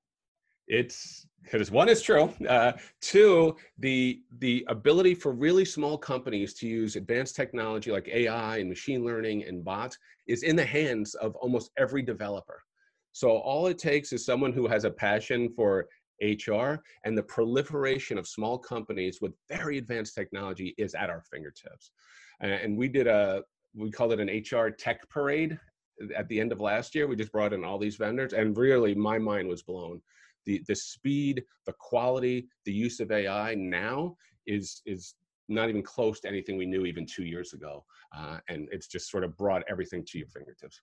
It's 0.66 1.26
because 1.42 1.70
one 1.70 1.88
is 1.88 2.02
true. 2.02 2.32
Uh, 2.46 2.72
two, 3.00 3.56
the 3.78 4.20
the 4.38 4.66
ability 4.68 5.14
for 5.14 5.32
really 5.32 5.64
small 5.64 5.96
companies 5.96 6.52
to 6.54 6.66
use 6.66 6.96
advanced 6.96 7.36
technology 7.36 7.90
like 7.90 8.08
AI 8.08 8.58
and 8.58 8.68
machine 8.68 9.02
learning 9.02 9.44
and 9.44 9.64
bots 9.64 9.96
is 10.26 10.42
in 10.42 10.56
the 10.56 10.64
hands 10.64 11.14
of 11.14 11.34
almost 11.36 11.70
every 11.78 12.02
developer. 12.02 12.62
So 13.18 13.30
all 13.30 13.66
it 13.66 13.78
takes 13.78 14.12
is 14.12 14.24
someone 14.24 14.52
who 14.52 14.68
has 14.68 14.84
a 14.84 14.90
passion 14.92 15.48
for 15.48 15.88
HR, 16.22 16.74
and 17.02 17.18
the 17.18 17.22
proliferation 17.24 18.16
of 18.16 18.28
small 18.28 18.56
companies 18.56 19.18
with 19.20 19.32
very 19.48 19.76
advanced 19.76 20.14
technology 20.14 20.72
is 20.78 20.94
at 20.94 21.10
our 21.10 21.24
fingertips. 21.28 21.90
And 22.38 22.78
we 22.78 22.86
did 22.86 23.08
a, 23.08 23.42
we 23.74 23.90
called 23.90 24.12
it 24.12 24.20
an 24.20 24.28
HR 24.28 24.70
tech 24.70 25.00
parade 25.10 25.58
at 26.14 26.28
the 26.28 26.38
end 26.38 26.52
of 26.52 26.60
last 26.60 26.94
year. 26.94 27.08
We 27.08 27.16
just 27.16 27.32
brought 27.32 27.52
in 27.52 27.64
all 27.64 27.76
these 27.76 27.96
vendors, 27.96 28.34
and 28.34 28.56
really 28.56 28.94
my 28.94 29.18
mind 29.18 29.48
was 29.48 29.64
blown. 29.64 30.00
The, 30.46 30.62
the 30.68 30.76
speed, 30.76 31.42
the 31.66 31.74
quality, 31.80 32.46
the 32.66 32.72
use 32.72 33.00
of 33.00 33.10
AI 33.10 33.56
now 33.56 34.16
is, 34.46 34.80
is 34.86 35.16
not 35.48 35.68
even 35.68 35.82
close 35.82 36.20
to 36.20 36.28
anything 36.28 36.56
we 36.56 36.66
knew 36.66 36.86
even 36.86 37.04
two 37.04 37.24
years 37.24 37.52
ago. 37.52 37.84
Uh, 38.16 38.38
and 38.48 38.68
it's 38.70 38.86
just 38.86 39.10
sort 39.10 39.24
of 39.24 39.36
brought 39.36 39.64
everything 39.68 40.04
to 40.04 40.18
your 40.18 40.28
fingertips. 40.28 40.80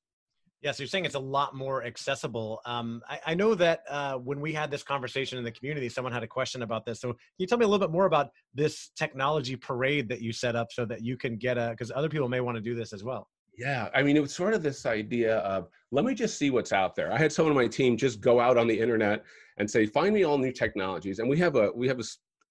Yeah, 0.61 0.71
so 0.71 0.81
you're 0.81 0.87
saying 0.87 1.05
it's 1.05 1.15
a 1.15 1.19
lot 1.19 1.55
more 1.55 1.83
accessible. 1.83 2.59
Um, 2.65 3.01
I, 3.07 3.19
I, 3.27 3.33
know 3.35 3.53
that 3.55 3.83
uh, 3.87 4.15
when 4.15 4.41
we 4.41 4.51
had 4.51 4.71
this 4.71 4.81
conversation 4.81 5.37
in 5.37 5.43
the 5.43 5.51
community, 5.51 5.89
someone 5.89 6.11
had 6.11 6.23
a 6.23 6.27
question 6.27 6.63
about 6.63 6.85
this. 6.85 7.01
So 7.01 7.09
can 7.09 7.19
you 7.37 7.45
tell 7.45 7.59
me 7.59 7.65
a 7.65 7.67
little 7.67 7.85
bit 7.85 7.91
more 7.91 8.05
about 8.05 8.29
this 8.55 8.89
technology 8.95 9.55
parade 9.55 10.09
that 10.09 10.21
you 10.21 10.33
set 10.33 10.55
up 10.55 10.71
so 10.71 10.85
that 10.85 11.03
you 11.03 11.17
can 11.17 11.37
get 11.37 11.57
a, 11.57 11.69
because 11.69 11.91
other 11.93 12.09
people 12.09 12.29
may 12.29 12.39
want 12.39 12.55
to 12.55 12.61
do 12.61 12.73
this 12.73 12.93
as 12.93 13.03
well. 13.03 13.27
Yeah, 13.57 13.89
I 13.93 14.01
mean, 14.03 14.17
it 14.17 14.21
was 14.21 14.33
sort 14.33 14.53
of 14.53 14.63
this 14.63 14.85
idea 14.85 15.37
of 15.39 15.69
let 15.91 16.03
me 16.03 16.13
just 16.13 16.37
see 16.37 16.49
what's 16.49 16.73
out 16.73 16.95
there. 16.95 17.11
I 17.11 17.17
had 17.17 17.31
someone 17.31 17.51
on 17.51 17.57
my 17.57 17.67
team 17.67 17.95
just 17.95 18.19
go 18.19 18.39
out 18.39 18.57
on 18.57 18.67
the 18.67 18.77
internet 18.77 19.23
and 19.57 19.69
say, 19.69 19.85
find 19.85 20.13
me 20.13 20.23
all 20.23 20.37
new 20.37 20.51
technologies, 20.51 21.19
and 21.19 21.29
we 21.29 21.37
have 21.37 21.55
a 21.55 21.71
we 21.73 21.87
have 21.87 22.01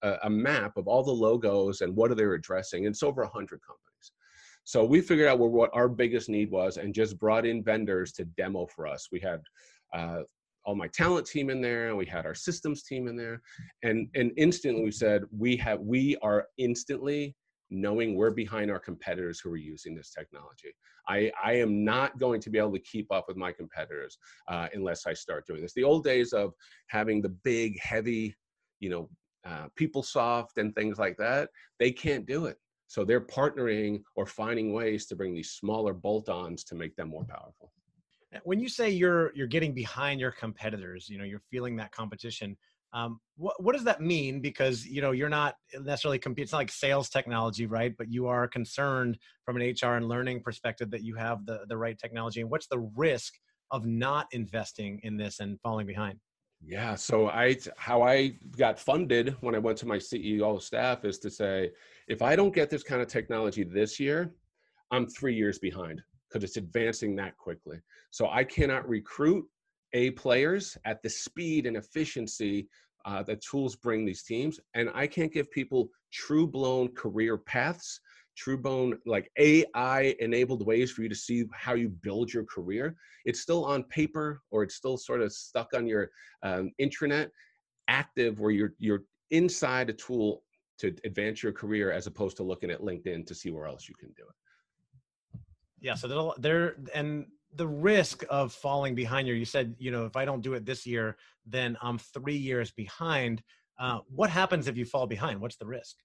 a, 0.01 0.17
a 0.23 0.29
map 0.29 0.77
of 0.77 0.87
all 0.87 1.03
the 1.03 1.11
logos 1.11 1.81
and 1.81 1.95
what 1.95 2.11
are 2.11 2.15
they 2.15 2.23
addressing. 2.23 2.85
It's 2.85 3.03
over 3.03 3.23
hundred 3.25 3.61
companies. 3.61 3.94
So 4.65 4.83
we 4.83 4.99
figured 4.99 5.27
out 5.27 5.39
what 5.39 5.69
our 5.73 5.87
biggest 5.87 6.27
need 6.27 6.51
was 6.51 6.77
and 6.77 6.93
just 6.93 7.19
brought 7.19 7.45
in 7.45 7.63
vendors 7.63 8.11
to 8.13 8.25
demo 8.25 8.65
for 8.65 8.87
us. 8.87 9.07
We 9.11 9.19
had 9.19 9.41
uh, 9.93 10.23
all 10.65 10.75
my 10.75 10.87
talent 10.87 11.27
team 11.27 11.51
in 11.51 11.61
there, 11.61 11.95
we 11.95 12.07
had 12.07 12.25
our 12.25 12.33
systems 12.33 12.83
team 12.83 13.07
in 13.07 13.15
there, 13.15 13.41
and 13.83 14.09
and 14.15 14.31
instantly 14.37 14.83
we 14.83 14.91
said 14.91 15.21
we 15.31 15.55
have 15.57 15.79
we 15.79 16.17
are 16.23 16.47
instantly 16.57 17.35
knowing 17.69 18.15
we're 18.15 18.31
behind 18.31 18.71
our 18.71 18.79
competitors 18.79 19.39
who 19.39 19.51
are 19.51 19.57
using 19.57 19.95
this 19.95 20.11
technology. 20.11 20.73
I, 21.07 21.31
I 21.43 21.53
am 21.53 21.83
not 21.83 22.17
going 22.19 22.39
to 22.41 22.49
be 22.49 22.57
able 22.57 22.73
to 22.73 22.79
keep 22.79 23.11
up 23.11 23.25
with 23.27 23.37
my 23.37 23.51
competitors 23.51 24.17
uh, 24.47 24.67
unless 24.73 25.05
I 25.05 25.13
start 25.13 25.47
doing 25.47 25.61
this. 25.61 25.73
The 25.73 25.83
old 25.83 26.03
days 26.03 26.33
of 26.33 26.53
having 26.87 27.21
the 27.21 27.29
big, 27.29 27.79
heavy, 27.79 28.35
you 28.79 28.89
know, 28.89 29.09
uh, 29.45 29.67
PeopleSoft 29.79 30.57
and 30.57 30.73
things 30.75 30.97
like 30.97 31.17
that, 31.17 31.49
they 31.79 31.91
can't 31.91 32.25
do 32.25 32.45
it. 32.45 32.57
So 32.87 33.03
they're 33.03 33.21
partnering 33.21 34.01
or 34.15 34.25
finding 34.25 34.73
ways 34.73 35.05
to 35.07 35.15
bring 35.15 35.33
these 35.33 35.51
smaller 35.51 35.93
bolt-ons 35.93 36.63
to 36.65 36.75
make 36.75 36.95
them 36.95 37.09
more 37.09 37.25
powerful. 37.25 37.71
When 38.43 38.59
you 38.59 38.67
say 38.67 38.89
you're 38.89 39.31
you're 39.33 39.47
getting 39.47 39.73
behind 39.73 40.19
your 40.19 40.31
competitors, 40.31 41.07
you 41.09 41.17
know, 41.17 41.23
you're 41.23 41.43
feeling 41.51 41.77
that 41.77 41.91
competition. 41.91 42.57
Um, 42.91 43.19
what 43.37 43.61
what 43.63 43.73
does 43.73 43.85
that 43.85 44.01
mean? 44.01 44.41
Because 44.41 44.85
you 44.85 45.01
know 45.01 45.11
you're 45.11 45.29
not 45.29 45.55
necessarily 45.79 46.19
competing. 46.19 46.43
It's 46.43 46.51
not 46.51 46.59
like 46.59 46.71
sales 46.71 47.09
technology, 47.09 47.65
right? 47.65 47.93
But 47.97 48.11
you 48.11 48.27
are 48.27 48.47
concerned 48.47 49.17
from 49.45 49.55
an 49.55 49.73
HR 49.81 49.93
and 49.93 50.09
learning 50.09 50.41
perspective 50.41 50.91
that 50.91 51.03
you 51.03 51.15
have 51.15 51.45
the 51.45 51.61
the 51.69 51.77
right 51.77 51.97
technology. 51.97 52.41
And 52.41 52.49
what's 52.49 52.67
the 52.67 52.79
risk 52.79 53.33
of 53.71 53.85
not 53.85 54.27
investing 54.31 54.99
in 55.03 55.15
this 55.15 55.39
and 55.39 55.59
falling 55.61 55.87
behind? 55.87 56.19
Yeah. 56.67 56.95
So 56.95 57.29
I 57.29 57.57
how 57.77 58.01
I 58.01 58.37
got 58.57 58.79
funded 58.79 59.35
when 59.41 59.53
I 59.53 59.59
went 59.59 59.77
to 59.79 59.85
my 59.85 59.97
CEO 59.97 60.59
staff 60.61 61.05
is 61.05 61.19
to 61.19 61.29
say, 61.29 61.71
if 62.07 62.21
I 62.21 62.35
don't 62.35 62.53
get 62.53 62.69
this 62.69 62.83
kind 62.83 63.01
of 63.01 63.07
technology 63.07 63.63
this 63.63 63.99
year, 63.99 64.33
I'm 64.91 65.05
three 65.07 65.35
years 65.35 65.59
behind 65.59 66.01
because 66.27 66.43
it's 66.43 66.57
advancing 66.57 67.15
that 67.17 67.37
quickly. 67.37 67.77
So 68.09 68.29
I 68.29 68.43
cannot 68.43 68.87
recruit 68.89 69.45
A 69.93 70.11
players 70.11 70.75
at 70.85 71.03
the 71.03 71.09
speed 71.09 71.67
and 71.67 71.77
efficiency 71.77 72.67
uh, 73.05 73.21
that 73.23 73.41
tools 73.41 73.75
bring 73.75 74.03
these 74.03 74.23
teams. 74.23 74.59
And 74.73 74.89
I 74.95 75.05
can't 75.05 75.31
give 75.31 75.51
people 75.51 75.89
true 76.11 76.47
blown 76.47 76.89
career 76.89 77.37
paths 77.37 77.99
TrueBone, 78.35 78.97
like 79.05 79.31
AI 79.37 80.15
enabled 80.19 80.65
ways 80.65 80.91
for 80.91 81.03
you 81.03 81.09
to 81.09 81.15
see 81.15 81.45
how 81.53 81.73
you 81.73 81.89
build 81.89 82.33
your 82.33 82.45
career. 82.45 82.95
It's 83.25 83.41
still 83.41 83.65
on 83.65 83.83
paper 83.83 84.41
or 84.51 84.63
it's 84.63 84.75
still 84.75 84.97
sort 84.97 85.21
of 85.21 85.31
stuck 85.31 85.73
on 85.73 85.87
your 85.87 86.09
um, 86.43 86.71
intranet 86.81 87.29
active 87.87 88.39
where 88.39 88.51
you're, 88.51 88.73
you're 88.79 89.03
inside 89.31 89.89
a 89.89 89.93
tool 89.93 90.43
to 90.79 90.93
advance 91.05 91.41
your 91.41 91.51
career 91.51 91.91
as 91.91 92.07
opposed 92.07 92.37
to 92.37 92.43
looking 92.43 92.69
at 92.69 92.81
LinkedIn 92.81 93.25
to 93.27 93.35
see 93.35 93.49
where 93.49 93.67
else 93.67 93.87
you 93.87 93.95
can 93.95 94.09
do 94.17 94.23
it. 94.23 95.39
Yeah. 95.79 95.95
So 95.95 96.33
there, 96.37 96.75
and 96.93 97.27
the 97.53 97.67
risk 97.67 98.23
of 98.29 98.53
falling 98.53 98.95
behind 98.95 99.27
you, 99.27 99.33
you 99.33 99.45
said, 99.45 99.75
you 99.77 99.91
know, 99.91 100.05
if 100.05 100.15
I 100.15 100.25
don't 100.25 100.41
do 100.41 100.53
it 100.53 100.65
this 100.65 100.85
year, 100.85 101.17
then 101.45 101.77
I'm 101.81 101.97
three 101.97 102.35
years 102.35 102.71
behind. 102.71 103.41
Uh, 103.79 103.99
what 104.07 104.29
happens 104.29 104.67
if 104.67 104.77
you 104.77 104.85
fall 104.85 105.07
behind? 105.07 105.39
What's 105.39 105.57
the 105.57 105.65
risk? 105.65 105.95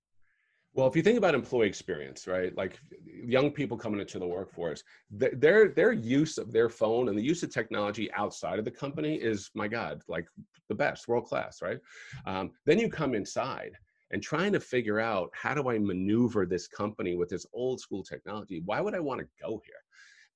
Well, 0.73 0.87
if 0.87 0.95
you 0.95 1.03
think 1.03 1.19
about 1.19 1.35
employee 1.35 1.67
experience, 1.67 2.29
right? 2.29 2.57
Like 2.57 2.79
young 3.05 3.51
people 3.51 3.77
coming 3.77 4.01
into 4.01 4.21
the 4.21 4.27
workforce, 4.27 4.85
their 5.11 5.69
their 5.69 5.93
use 5.93 6.39
of 6.39 6.53
their 6.53 6.69
phone 6.69 7.09
and 7.09 7.19
the 7.19 7.23
use 7.23 7.43
of 7.43 7.51
technology 7.53 8.11
outside 8.13 8.59
of 8.59 8.65
the 8.65 8.71
company 8.71 9.17
is, 9.17 9.51
my 9.55 9.67
God, 9.67 10.03
like 10.07 10.29
the 10.69 10.75
best, 10.75 11.09
world 11.09 11.25
class, 11.25 11.61
right? 11.61 11.79
Um, 12.25 12.53
then 12.67 12.79
you 12.79 12.89
come 12.89 13.15
inside 13.15 13.73
and 14.13 14.23
trying 14.23 14.53
to 14.53 14.61
figure 14.61 15.01
out 15.01 15.31
how 15.33 15.55
do 15.55 15.69
I 15.69 15.79
maneuver 15.79 16.47
this 16.47 16.69
company 16.69 17.17
with 17.17 17.29
this 17.29 17.47
old 17.53 17.81
school 17.81 18.05
technology? 18.05 18.63
Why 18.65 18.81
would 18.81 18.95
I 18.95 19.01
want 19.01 19.21
to 19.21 19.27
go 19.43 19.61
here? 19.65 19.83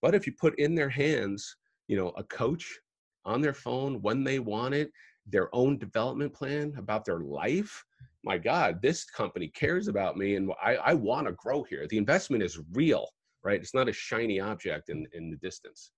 But 0.02 0.16
if 0.16 0.26
you 0.26 0.32
put 0.32 0.58
in 0.58 0.74
their 0.74 0.88
hands, 0.88 1.56
you 1.86 1.96
know, 1.96 2.08
a 2.16 2.24
coach 2.24 2.78
on 3.24 3.40
their 3.40 3.54
phone 3.54 4.02
when 4.02 4.24
they 4.24 4.40
want 4.40 4.74
it, 4.74 4.90
their 5.26 5.54
own 5.54 5.78
development 5.78 6.34
plan 6.34 6.74
about 6.76 7.04
their 7.04 7.20
life 7.20 7.84
my 8.24 8.38
God, 8.38 8.80
this 8.80 9.04
company 9.04 9.48
cares 9.48 9.88
about 9.88 10.16
me 10.16 10.36
and 10.36 10.50
I, 10.62 10.76
I 10.76 10.94
want 10.94 11.26
to 11.26 11.32
grow 11.34 11.62
here. 11.62 11.86
The 11.88 11.98
investment 11.98 12.42
is 12.42 12.58
real, 12.72 13.08
right? 13.42 13.60
It's 13.60 13.74
not 13.74 13.88
a 13.88 13.92
shiny 13.92 14.40
object 14.40 14.88
in, 14.88 15.06
in 15.12 15.30
the 15.30 15.36
distance. 15.36 15.92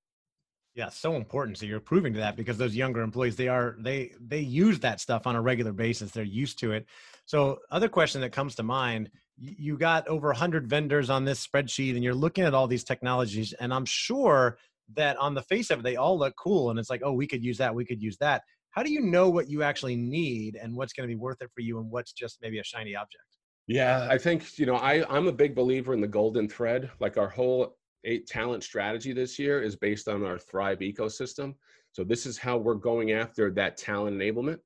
Yeah, 0.75 0.91
so 0.91 1.15
important. 1.15 1.57
So 1.57 1.65
you're 1.65 1.81
proving 1.81 2.13
to 2.13 2.19
that 2.19 2.37
because 2.37 2.59
those 2.59 2.77
younger 2.77 3.01
employees, 3.01 3.35
they 3.37 3.49
are 3.49 3.77
they 3.79 4.13
they 4.21 4.41
use 4.41 4.79
that 4.81 5.01
stuff 5.01 5.27
on 5.27 5.35
a 5.35 5.41
regular 5.41 5.73
basis. 5.73 6.11
They're 6.11 6.23
used 6.23 6.59
to 6.59 6.73
it. 6.73 6.85
So 7.25 7.61
other 7.71 7.89
question 7.89 8.21
that 8.21 8.33
comes 8.33 8.57
to 8.57 8.63
mind, 8.63 9.11
you 9.39 9.79
got 9.79 10.07
over 10.07 10.29
100 10.29 10.69
vendors 10.69 11.09
on 11.09 11.25
this 11.25 11.45
spreadsheet 11.47 11.95
and 11.95 12.05
you're 12.05 12.15
looking 12.15 12.45
at 12.45 12.53
all 12.53 12.67
these 12.67 12.85
technologies 12.85 13.55
and 13.55 13.73
I'm 13.73 13.87
sure 13.87 14.59
that 14.95 15.17
on 15.17 15.33
the 15.33 15.43
face 15.43 15.71
of 15.71 15.79
it 15.79 15.83
they 15.83 15.97
all 15.97 16.19
look 16.19 16.35
cool 16.37 16.69
and 16.69 16.79
it's 16.79 16.91
like, 16.91 17.01
"Oh, 17.03 17.13
we 17.13 17.27
could 17.27 17.43
use 17.43 17.57
that, 17.57 17.75
we 17.75 17.87
could 17.87 18.03
use 18.03 18.19
that." 18.19 18.43
How 18.77 18.83
do 18.83 18.93
you 18.93 19.01
know 19.01 19.31
what 19.31 19.49
you 19.49 19.63
actually 19.63 19.97
need 19.97 20.55
and 20.55 20.77
what's 20.77 20.93
going 20.93 21.09
to 21.09 21.13
be 21.13 21.19
worth 21.19 21.41
it 21.41 21.51
for 21.55 21.63
you 21.63 21.79
and 21.79 21.91
what's 21.91 22.13
just 22.13 22.39
maybe 22.43 22.59
a 22.59 22.65
shiny 22.65 22.95
object? 22.95 23.25
Yeah 23.67 24.07
i 24.09 24.17
think 24.17 24.59
you 24.59 24.67
know 24.67 24.77
i 24.77 25.05
i'm 25.13 25.27
a 25.27 25.33
big 25.33 25.55
believer 25.55 25.93
in 25.95 26.01
the 26.01 26.07
golden 26.07 26.49
thread. 26.49 26.91
Like 27.01 27.17
our 27.17 27.29
whole 27.29 27.77
eight 28.05 28.27
talent 28.29 28.63
strategy 28.63 29.13
this 29.13 29.39
year 29.39 29.61
is 29.63 29.75
based 29.75 30.07
on 30.07 30.25
our 30.25 30.39
thrive 30.39 30.79
ecosystem. 30.79 31.55
So 31.91 32.05
this 32.05 32.27
is 32.27 32.39
how 32.39 32.59
we're 32.59 32.75
going 32.75 33.13
after 33.13 33.51
that 33.53 33.77
talent 33.77 34.19
enablement 34.19 34.59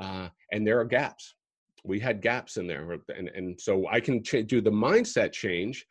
uh, 0.00 0.28
and 0.52 0.66
there 0.66 0.78
are 0.80 0.84
gaps. 0.84 1.34
We 1.84 2.00
had 2.00 2.22
gaps 2.22 2.56
in 2.56 2.66
there 2.66 2.98
and, 3.16 3.28
and 3.28 3.60
so 3.60 3.86
i 3.88 4.00
can 4.00 4.22
ch- 4.22 4.46
do 4.46 4.60
the 4.60 4.70
mindset 4.70 5.32
change 5.32 5.84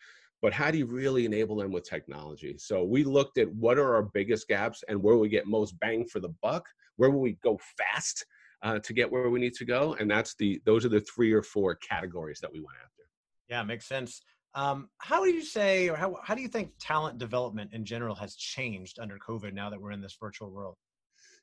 but 0.45 0.53
how 0.53 0.69
do 0.69 0.77
you 0.77 0.85
really 0.85 1.25
enable 1.25 1.55
them 1.55 1.71
with 1.71 1.89
technology? 1.89 2.55
So 2.59 2.83
we 2.83 3.03
looked 3.03 3.39
at 3.39 3.51
what 3.55 3.79
are 3.79 3.95
our 3.95 4.03
biggest 4.03 4.47
gaps 4.47 4.83
and 4.87 5.01
where 5.01 5.17
we 5.17 5.27
get 5.27 5.47
most 5.47 5.79
bang 5.79 6.05
for 6.05 6.19
the 6.19 6.35
buck 6.43 6.67
where 6.97 7.09
will 7.09 7.21
we 7.21 7.39
go 7.43 7.59
fast 7.79 8.23
uh, 8.61 8.77
to 8.77 8.93
get 8.93 9.11
where 9.11 9.31
we 9.31 9.39
need 9.39 9.55
to 9.55 9.65
go? 9.65 9.95
And 9.99 10.07
that's 10.07 10.35
the 10.35 10.61
those 10.63 10.85
are 10.85 10.89
the 10.89 11.01
three 11.01 11.33
or 11.33 11.41
four 11.41 11.73
categories 11.73 12.37
that 12.41 12.53
we 12.53 12.59
went 12.59 12.77
after. 12.77 13.09
Yeah 13.49 13.63
makes 13.63 13.87
sense. 13.87 14.21
Um, 14.53 14.87
how 14.99 15.23
do 15.23 15.31
you 15.31 15.41
say 15.41 15.89
or 15.89 15.95
how, 15.95 16.19
how 16.21 16.35
do 16.35 16.43
you 16.43 16.47
think 16.47 16.73
talent 16.79 17.17
development 17.17 17.71
in 17.73 17.83
general 17.83 18.13
has 18.13 18.35
changed 18.35 18.99
under 18.99 19.17
covid 19.17 19.51
now 19.53 19.71
that 19.71 19.81
we're 19.81 19.93
in 19.93 20.01
this 20.01 20.15
virtual 20.21 20.51
world? 20.51 20.75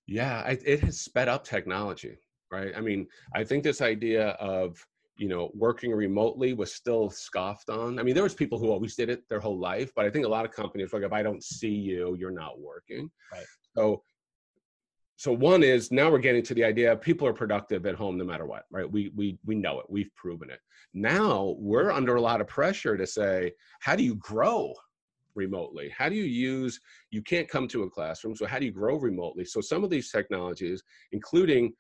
Yeah 0.07 0.47
it, 0.47 0.63
it 0.65 0.79
has 0.79 1.01
sped 1.01 1.29
up 1.29 1.43
technology 1.43 2.19
right? 2.53 2.73
I 2.77 2.81
mean 2.81 3.09
i 3.35 3.43
think 3.43 3.65
this 3.65 3.81
idea 3.81 4.29
of 4.53 4.77
you 5.17 5.29
know 5.29 5.51
working 5.55 5.93
remotely 5.93 6.55
was 6.55 6.75
still 6.75 7.11
scoffed 7.11 7.71
on. 7.71 7.99
I 7.99 8.03
mean 8.03 8.15
there 8.15 8.23
was 8.23 8.35
people 8.35 8.59
who 8.59 8.71
always 8.71 8.97
did 8.97 9.11
it 9.11 9.29
their 9.29 9.41
whole 9.41 9.59
life 9.59 9.93
but 9.95 10.05
i 10.05 10.11
think 10.11 10.25
a 10.25 10.29
lot 10.29 10.45
of 10.45 10.53
companies 10.53 10.93
were 10.93 11.01
like 11.01 11.07
if 11.07 11.13
i 11.13 11.23
don't 11.23 11.43
see 11.43 11.69
you 11.69 12.15
you're 12.19 12.31
not 12.31 12.61
working. 12.61 13.11
Right. 13.33 13.45
So 13.77 14.03
so 15.17 15.33
one 15.33 15.63
is 15.63 15.93
now 15.93 16.11
we're 16.11 16.19
getting 16.19 16.43
to 16.43 16.55
the 16.55 16.65
idea 16.65 16.97
people 16.97 17.29
are 17.29 17.33
productive 17.33 17.87
at 17.87 17.95
home 17.95 18.19
no 18.19 18.25
matter 18.25 18.47
what 18.47 18.65
right? 18.71 18.91
We 18.91 19.13
we 19.15 19.39
we 19.45 19.55
know 19.55 19.81
it. 19.81 19.87
We've 19.89 20.15
proven 20.17 20.51
it. 20.51 20.61
Now 20.95 21.55
we're 21.59 21.93
under 21.93 22.17
a 22.17 22.21
lot 22.21 22.41
of 22.41 22.49
pressure 22.49 22.97
to 22.97 23.07
say 23.07 23.53
how 23.81 23.95
do 23.95 24.03
you 24.03 24.17
grow 24.17 24.73
remotely? 25.35 25.91
How 25.97 26.09
do 26.09 26.15
you 26.15 26.25
use 26.25 26.81
you 27.11 27.23
can't 27.23 27.49
come 27.49 27.69
to 27.69 27.83
a 27.85 27.91
classroom 27.91 28.35
so 28.35 28.47
how 28.47 28.59
do 28.59 28.67
you 28.67 28.73
grow 28.73 28.97
remotely? 28.97 29.45
So 29.45 29.61
some 29.61 29.85
of 29.85 29.91
these 29.91 30.11
technologies 30.11 30.83
including 31.13 31.75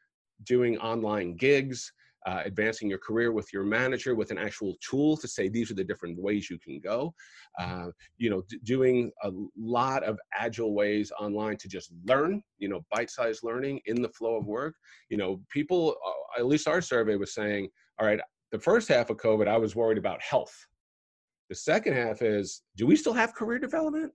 doing 0.44 0.76
online 0.78 1.34
gigs 1.36 1.92
uh, 2.26 2.42
advancing 2.44 2.88
your 2.88 2.98
career 2.98 3.32
with 3.32 3.52
your 3.52 3.64
manager 3.64 4.14
with 4.14 4.30
an 4.30 4.38
actual 4.38 4.76
tool 4.80 5.16
to 5.16 5.28
say 5.28 5.48
these 5.48 5.70
are 5.70 5.74
the 5.74 5.84
different 5.84 6.18
ways 6.18 6.48
you 6.48 6.58
can 6.58 6.80
go. 6.80 7.12
Uh, 7.58 7.88
you 8.18 8.30
know, 8.30 8.42
d- 8.48 8.58
doing 8.64 9.10
a 9.22 9.30
lot 9.56 10.02
of 10.04 10.18
agile 10.34 10.74
ways 10.74 11.12
online 11.18 11.56
to 11.56 11.68
just 11.68 11.92
learn. 12.04 12.42
You 12.58 12.68
know, 12.68 12.84
bite-sized 12.90 13.42
learning 13.42 13.80
in 13.86 14.00
the 14.00 14.08
flow 14.10 14.36
of 14.36 14.46
work. 14.46 14.74
You 15.08 15.16
know, 15.16 15.40
people, 15.50 15.96
uh, 16.06 16.40
at 16.40 16.46
least 16.46 16.68
our 16.68 16.80
survey 16.80 17.16
was 17.16 17.34
saying, 17.34 17.68
all 17.98 18.06
right, 18.06 18.20
the 18.52 18.58
first 18.58 18.88
half 18.88 19.10
of 19.10 19.16
COVID, 19.16 19.48
I 19.48 19.56
was 19.56 19.74
worried 19.74 19.98
about 19.98 20.22
health. 20.22 20.54
The 21.48 21.56
second 21.56 21.94
half 21.94 22.22
is, 22.22 22.62
do 22.76 22.86
we 22.86 22.96
still 22.96 23.12
have 23.12 23.34
career 23.34 23.58
development? 23.58 24.12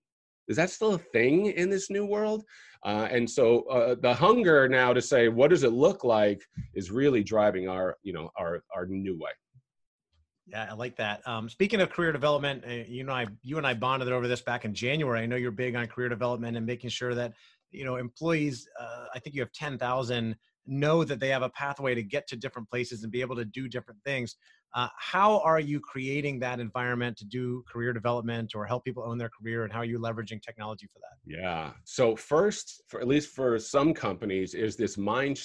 Is 0.47 0.55
that 0.55 0.69
still 0.69 0.93
a 0.93 0.97
thing 0.97 1.47
in 1.47 1.69
this 1.69 1.89
new 1.89 2.05
world 2.05 2.43
uh, 2.85 3.07
and 3.11 3.29
so 3.29 3.61
uh, 3.63 3.95
the 4.01 4.13
hunger 4.13 4.67
now 4.67 4.93
to 4.93 5.01
say 5.01 5.27
what 5.27 5.49
does 5.49 5.63
it 5.63 5.73
look 5.73 6.03
like 6.03 6.41
is 6.73 6.91
really 6.91 7.23
driving 7.23 7.67
our 7.67 7.97
you 8.03 8.13
know 8.13 8.29
our 8.37 8.63
our 8.75 8.85
new 8.85 9.17
way 9.17 9.31
yeah, 10.49 10.67
I 10.69 10.73
like 10.75 10.95
that. 10.95 11.27
Um, 11.27 11.49
speaking 11.49 11.81
of 11.81 11.89
career 11.89 12.13
development, 12.13 12.63
uh, 12.65 12.71
you 12.87 13.03
know, 13.03 13.11
I 13.11 13.27
you 13.43 13.57
and 13.57 13.67
I 13.67 13.73
bonded 13.73 14.09
over 14.09 14.29
this 14.29 14.41
back 14.41 14.63
in 14.63 14.73
January. 14.73 15.21
I 15.21 15.25
know 15.25 15.35
you're 15.35 15.51
big 15.51 15.75
on 15.75 15.85
career 15.87 16.07
development 16.07 16.55
and 16.55 16.65
making 16.65 16.89
sure 16.89 17.13
that 17.15 17.33
you 17.69 17.83
know 17.83 17.97
employees. 17.97 18.65
Uh, 18.79 19.05
I 19.13 19.19
think 19.19 19.35
you 19.35 19.41
have 19.41 19.51
ten 19.51 19.77
thousand 19.77 20.37
know 20.65 21.03
that 21.03 21.19
they 21.19 21.29
have 21.29 21.41
a 21.41 21.49
pathway 21.49 21.95
to 21.95 22.03
get 22.03 22.27
to 22.27 22.37
different 22.37 22.69
places 22.69 23.03
and 23.03 23.11
be 23.11 23.21
able 23.21 23.35
to 23.35 23.45
do 23.45 23.67
different 23.67 23.99
things. 24.05 24.37
Uh, 24.75 24.87
how 24.97 25.39
are 25.39 25.59
you 25.59 25.79
creating 25.79 26.39
that 26.39 26.59
environment 26.59 27.17
to 27.17 27.25
do 27.25 27.63
career 27.71 27.93
development 27.93 28.53
or 28.55 28.65
help 28.65 28.83
people 28.83 29.03
own 29.03 29.17
their 29.17 29.29
career, 29.29 29.63
and 29.63 29.73
how 29.73 29.79
are 29.79 29.85
you 29.85 29.99
leveraging 29.99 30.41
technology 30.41 30.87
for 30.91 30.99
that? 30.99 31.17
Yeah. 31.25 31.71
So 31.83 32.15
first, 32.15 32.83
for 32.87 32.99
at 32.99 33.07
least 33.07 33.29
for 33.29 33.57
some 33.59 33.93
companies, 33.93 34.53
is 34.53 34.75
this 34.75 34.97
mind 34.97 35.39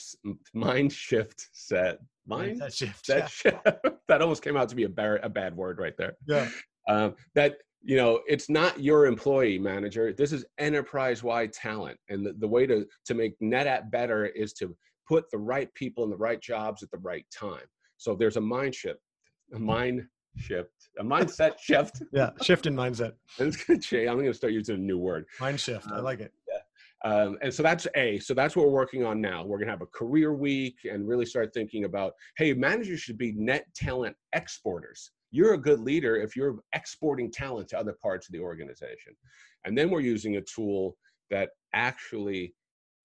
mind 0.55 0.93
shift 0.93 1.49
set 1.53 1.99
mind 2.27 2.61
that 2.61 2.73
shift 2.73 3.07
that, 3.07 3.19
yeah. 3.19 3.27
shift, 3.27 3.67
that 4.09 4.23
almost 4.23 4.43
came 4.43 4.57
out 4.57 4.69
to 4.69 4.77
be 4.77 4.85
a 4.85 4.89
bad 4.89 5.21
a 5.23 5.29
bad 5.29 5.57
word 5.57 5.79
right 5.79 5.95
there. 5.97 6.15
Yeah. 6.27 6.49
Um, 6.89 7.15
that 7.35 7.57
you 7.81 7.97
know 7.97 8.21
it's 8.27 8.49
not 8.49 8.81
your 8.81 9.07
employee 9.07 9.59
manager 9.59 10.13
this 10.13 10.33
is 10.33 10.45
enterprise 10.59 11.25
wide 11.25 11.53
talent 11.53 11.99
and 12.11 12.25
the, 12.25 12.33
the 12.35 12.47
way 12.47 12.65
to 12.65 12.87
to 13.07 13.15
make 13.15 13.35
netapp 13.41 13.91
better 13.91 14.27
is 14.27 14.53
to 14.55 14.77
put 15.13 15.31
the 15.31 15.39
right 15.39 15.73
people 15.75 16.05
in 16.05 16.11
the 16.11 16.17
right 16.17 16.41
jobs 16.41 16.83
at 16.83 16.91
the 16.91 16.99
right 16.99 17.27
time. 17.31 17.67
So 17.97 18.15
there's 18.15 18.37
a 18.37 18.41
mind 18.41 18.75
shift, 18.75 19.01
a 19.53 19.59
mind 19.59 20.07
shift, 20.37 20.89
a 20.99 21.05
mindset 21.05 21.59
shift. 21.59 22.03
Yeah, 22.13 22.31
shift 22.43 22.67
in 22.67 22.75
mindset. 22.75 23.13
It's 23.39 23.57
going 23.57 23.81
to 23.81 23.87
change. 23.87 24.09
I'm 24.09 24.17
going 24.17 24.27
to 24.27 24.35
start 24.35 24.53
using 24.53 24.77
a 24.77 24.79
new 24.79 24.99
word. 24.99 25.27
Mind 25.41 25.61
shift. 25.61 25.87
Um, 25.87 25.95
I 25.95 26.01
like 26.01 26.21
it. 26.21 26.33
Yeah. 26.49 26.59
Um, 27.05 27.37
and 27.43 27.53
so 27.53 27.63
that's 27.63 27.87
A. 27.97 28.19
So 28.21 28.33
that's 28.33 28.55
what 28.55 28.67
we're 28.67 28.73
working 28.73 29.05
on 29.05 29.21
now. 29.21 29.45
We're 29.45 29.59
going 29.59 29.67
to 29.67 29.73
have 29.73 29.83
a 29.83 29.87
career 29.87 30.35
week 30.35 30.77
and 30.91 31.09
really 31.09 31.27
start 31.27 31.53
thinking 31.53 31.85
about 31.85 32.13
hey, 32.37 32.53
managers 32.53 33.01
should 33.01 33.19
be 33.19 33.33
net 33.33 33.67
talent 33.75 34.17
exporters. 34.35 35.11
You're 35.31 35.55
a 35.55 35.59
good 35.59 35.81
leader 35.81 36.17
if 36.17 36.37
you're 36.37 36.57
exporting 36.75 37.31
talent 37.31 37.69
to 37.71 37.79
other 37.79 37.97
parts 38.01 38.29
of 38.29 38.33
the 38.33 38.41
organization. 38.41 39.15
And 39.65 39.77
then 39.77 39.91
we're 39.91 40.01
using 40.01 40.37
a 40.37 40.43
tool 40.43 40.97
that 41.31 41.51
actually 41.73 42.55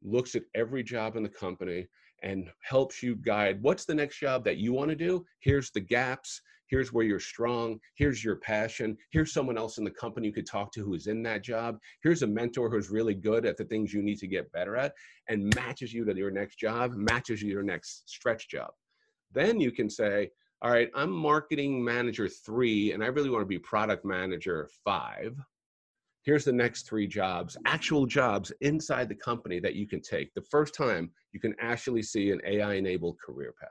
looks 0.03 0.35
at 0.35 0.43
every 0.53 0.83
job 0.83 1.15
in 1.15 1.23
the 1.23 1.29
company 1.29 1.87
and 2.23 2.49
helps 2.61 3.03
you 3.03 3.15
guide 3.15 3.61
what's 3.61 3.85
the 3.85 3.95
next 3.95 4.19
job 4.19 4.43
that 4.45 4.57
you 4.57 4.73
want 4.73 4.89
to 4.89 4.95
do. 4.95 5.25
Here's 5.39 5.71
the 5.71 5.79
gaps. 5.79 6.41
Here's 6.67 6.91
where 6.91 7.05
you're 7.05 7.19
strong. 7.19 7.79
Here's 7.95 8.23
your 8.23 8.35
passion. 8.35 8.97
Here's 9.11 9.31
someone 9.31 9.57
else 9.57 9.77
in 9.77 9.85
the 9.85 9.91
company 9.91 10.27
you 10.27 10.33
could 10.33 10.47
talk 10.47 10.71
to 10.73 10.83
who 10.83 10.95
is 10.95 11.07
in 11.07 11.23
that 11.23 11.41
job. 11.41 11.77
Here's 12.03 12.23
a 12.23 12.27
mentor 12.27 12.69
who's 12.69 12.89
really 12.89 13.13
good 13.13 13.45
at 13.45 13.55
the 13.55 13.63
things 13.63 13.93
you 13.93 14.01
need 14.01 14.19
to 14.19 14.27
get 14.27 14.51
better 14.51 14.75
at 14.75 14.93
and 15.29 15.53
matches 15.55 15.93
you 15.93 16.03
to 16.03 16.15
your 16.15 16.31
next 16.31 16.57
job 16.57 16.91
matches 16.93 17.41
you 17.41 17.49
to 17.49 17.53
your 17.53 17.63
next 17.63 18.09
stretch 18.09 18.49
job. 18.49 18.71
Then 19.31 19.59
you 19.59 19.71
can 19.71 19.89
say 19.89 20.29
all 20.63 20.71
right 20.71 20.89
i'm 20.95 21.11
marketing 21.11 21.83
manager 21.83 22.27
three 22.27 22.91
and 22.91 23.03
i 23.03 23.07
really 23.07 23.29
want 23.29 23.41
to 23.41 23.45
be 23.45 23.59
product 23.59 24.03
manager 24.03 24.67
five 24.83 25.35
here's 26.27 26.43
the 26.43 26.51
next 26.51 26.89
three 26.89 27.07
jobs, 27.07 27.55
actual 27.65 28.05
jobs 28.05 28.51
inside 28.59 29.07
the 29.07 29.15
company 29.15 29.61
that 29.61 29.75
you 29.75 29.87
can 29.87 30.01
take. 30.01 30.33
The 30.33 30.41
first 30.41 30.75
time 30.75 31.09
you 31.31 31.39
can 31.39 31.55
actually 31.61 32.03
see 32.03 32.31
an 32.31 32.41
AI 32.45 32.73
enabled 32.73 33.17
career 33.17 33.53
path 33.57 33.69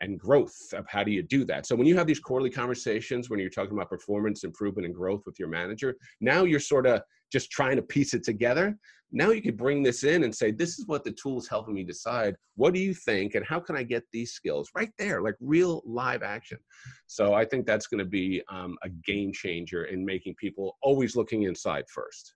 and 0.00 0.16
growth 0.16 0.56
of 0.74 0.86
how 0.86 1.02
do 1.02 1.10
you 1.10 1.24
do 1.24 1.44
that. 1.44 1.66
So 1.66 1.74
when 1.74 1.88
you 1.88 1.96
have 1.96 2.06
these 2.06 2.20
quarterly 2.20 2.50
conversations, 2.50 3.28
when 3.28 3.40
you're 3.40 3.50
talking 3.50 3.72
about 3.72 3.90
performance 3.90 4.44
improvement 4.44 4.86
and 4.86 4.94
growth 4.94 5.22
with 5.26 5.40
your 5.40 5.48
manager, 5.48 5.96
now 6.20 6.44
you're 6.44 6.60
sort 6.60 6.86
of 6.86 7.02
just 7.32 7.50
trying 7.50 7.76
to 7.76 7.82
piece 7.82 8.14
it 8.14 8.22
together. 8.22 8.78
Now 9.10 9.30
you 9.30 9.42
could 9.42 9.56
bring 9.56 9.82
this 9.82 10.04
in 10.04 10.24
and 10.24 10.34
say, 10.34 10.52
this 10.52 10.78
is 10.78 10.86
what 10.86 11.04
the 11.04 11.12
tool 11.12 11.38
is 11.38 11.48
helping 11.48 11.74
me 11.74 11.84
decide. 11.84 12.34
What 12.56 12.72
do 12.72 12.80
you 12.80 12.94
think? 12.94 13.34
And 13.34 13.44
how 13.44 13.60
can 13.60 13.76
I 13.76 13.82
get 13.82 14.04
these 14.12 14.32
skills 14.32 14.70
right 14.74 14.90
there, 14.98 15.20
like 15.20 15.34
real 15.40 15.82
live 15.84 16.22
action? 16.22 16.58
So 17.06 17.34
I 17.34 17.44
think 17.44 17.66
that's 17.66 17.86
going 17.86 17.98
to 17.98 18.06
be 18.06 18.42
um, 18.48 18.76
a 18.82 18.88
game 18.88 19.32
changer 19.32 19.84
in 19.84 20.04
making 20.04 20.36
people 20.36 20.78
always 20.82 21.14
looking 21.14 21.42
inside 21.42 21.84
first. 21.88 22.34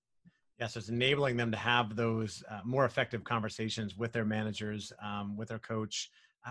Yes, 0.59 0.77
it's 0.77 0.89
enabling 0.89 1.37
them 1.37 1.51
to 1.51 1.57
have 1.57 1.97
those 1.97 2.43
uh, 2.51 2.61
more 2.65 2.87
effective 2.87 3.25
conversations 3.25 3.97
with 3.97 4.13
their 4.13 4.25
managers, 4.25 4.93
um, 5.03 5.37
with 5.37 5.49
their 5.49 5.59
coach, 5.59 6.11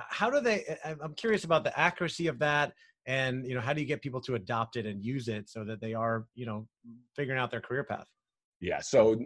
how 0.09 0.29
do 0.29 0.39
they 0.39 0.77
i'm 1.01 1.13
curious 1.13 1.43
about 1.43 1.63
the 1.63 1.79
accuracy 1.79 2.27
of 2.27 2.39
that 2.39 2.73
and 3.05 3.45
you 3.45 3.55
know 3.55 3.61
how 3.61 3.73
do 3.73 3.81
you 3.81 3.87
get 3.87 4.01
people 4.01 4.21
to 4.21 4.35
adopt 4.35 4.75
it 4.75 4.85
and 4.85 5.03
use 5.03 5.27
it 5.27 5.49
so 5.49 5.63
that 5.63 5.79
they 5.79 5.93
are 5.93 6.25
you 6.35 6.45
know 6.45 6.67
figuring 7.15 7.39
out 7.39 7.51
their 7.51 7.61
career 7.61 7.83
path 7.83 8.07
yeah 8.61 8.79
so 8.79 9.19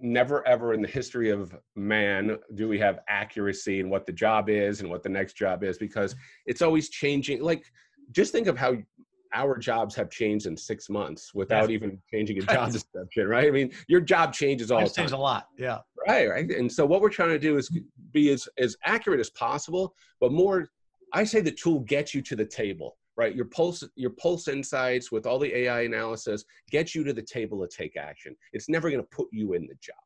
never 0.00 0.46
ever 0.46 0.72
in 0.72 0.80
the 0.80 0.88
history 0.88 1.30
of 1.30 1.54
man 1.76 2.38
do 2.54 2.68
we 2.68 2.78
have 2.78 3.00
accuracy 3.08 3.80
in 3.80 3.90
what 3.90 4.06
the 4.06 4.12
job 4.12 4.48
is 4.48 4.80
and 4.80 4.88
what 4.88 5.02
the 5.02 5.08
next 5.08 5.34
job 5.34 5.62
is 5.62 5.78
because 5.78 6.14
it's 6.46 6.62
always 6.62 6.88
changing 6.88 7.42
like 7.42 7.64
just 8.12 8.32
think 8.32 8.46
of 8.46 8.56
how 8.56 8.76
our 9.34 9.56
jobs 9.58 9.94
have 9.94 10.10
changed 10.10 10.46
in 10.46 10.56
six 10.56 10.88
months 10.88 11.34
without 11.34 11.62
yes. 11.62 11.70
even 11.70 11.98
changing 12.10 12.38
a 12.38 12.42
job 12.54 12.72
description, 12.72 13.26
right? 13.26 13.48
I 13.48 13.50
mean, 13.50 13.72
your 13.88 14.00
job 14.00 14.32
changes 14.32 14.70
all 14.70 14.80
the 14.80 14.86
time. 14.86 14.94
Changes 14.94 15.12
a 15.12 15.18
lot, 15.18 15.48
yeah. 15.58 15.78
Right, 16.06 16.28
right. 16.28 16.50
And 16.50 16.70
so 16.70 16.84
what 16.84 17.00
we're 17.00 17.08
trying 17.08 17.30
to 17.30 17.38
do 17.38 17.56
is 17.56 17.70
mm-hmm. 17.70 17.86
be 18.12 18.30
as, 18.30 18.48
as 18.58 18.76
accurate 18.84 19.20
as 19.20 19.30
possible, 19.30 19.94
but 20.20 20.32
more. 20.32 20.68
I 21.14 21.24
say 21.24 21.42
the 21.42 21.52
tool 21.52 21.80
gets 21.80 22.14
you 22.14 22.22
to 22.22 22.34
the 22.34 22.46
table, 22.46 22.96
right? 23.16 23.34
Your 23.34 23.44
pulse, 23.46 23.84
your 23.94 24.10
pulse 24.10 24.48
insights 24.48 25.12
with 25.12 25.26
all 25.26 25.38
the 25.38 25.54
AI 25.56 25.82
analysis 25.82 26.44
gets 26.70 26.94
you 26.94 27.04
to 27.04 27.12
the 27.12 27.22
table 27.22 27.60
to 27.66 27.76
take 27.76 27.96
action. 27.96 28.34
It's 28.52 28.68
never 28.68 28.90
going 28.90 29.02
to 29.02 29.08
put 29.10 29.28
you 29.32 29.54
in 29.54 29.62
the 29.62 29.74
job. 29.80 29.96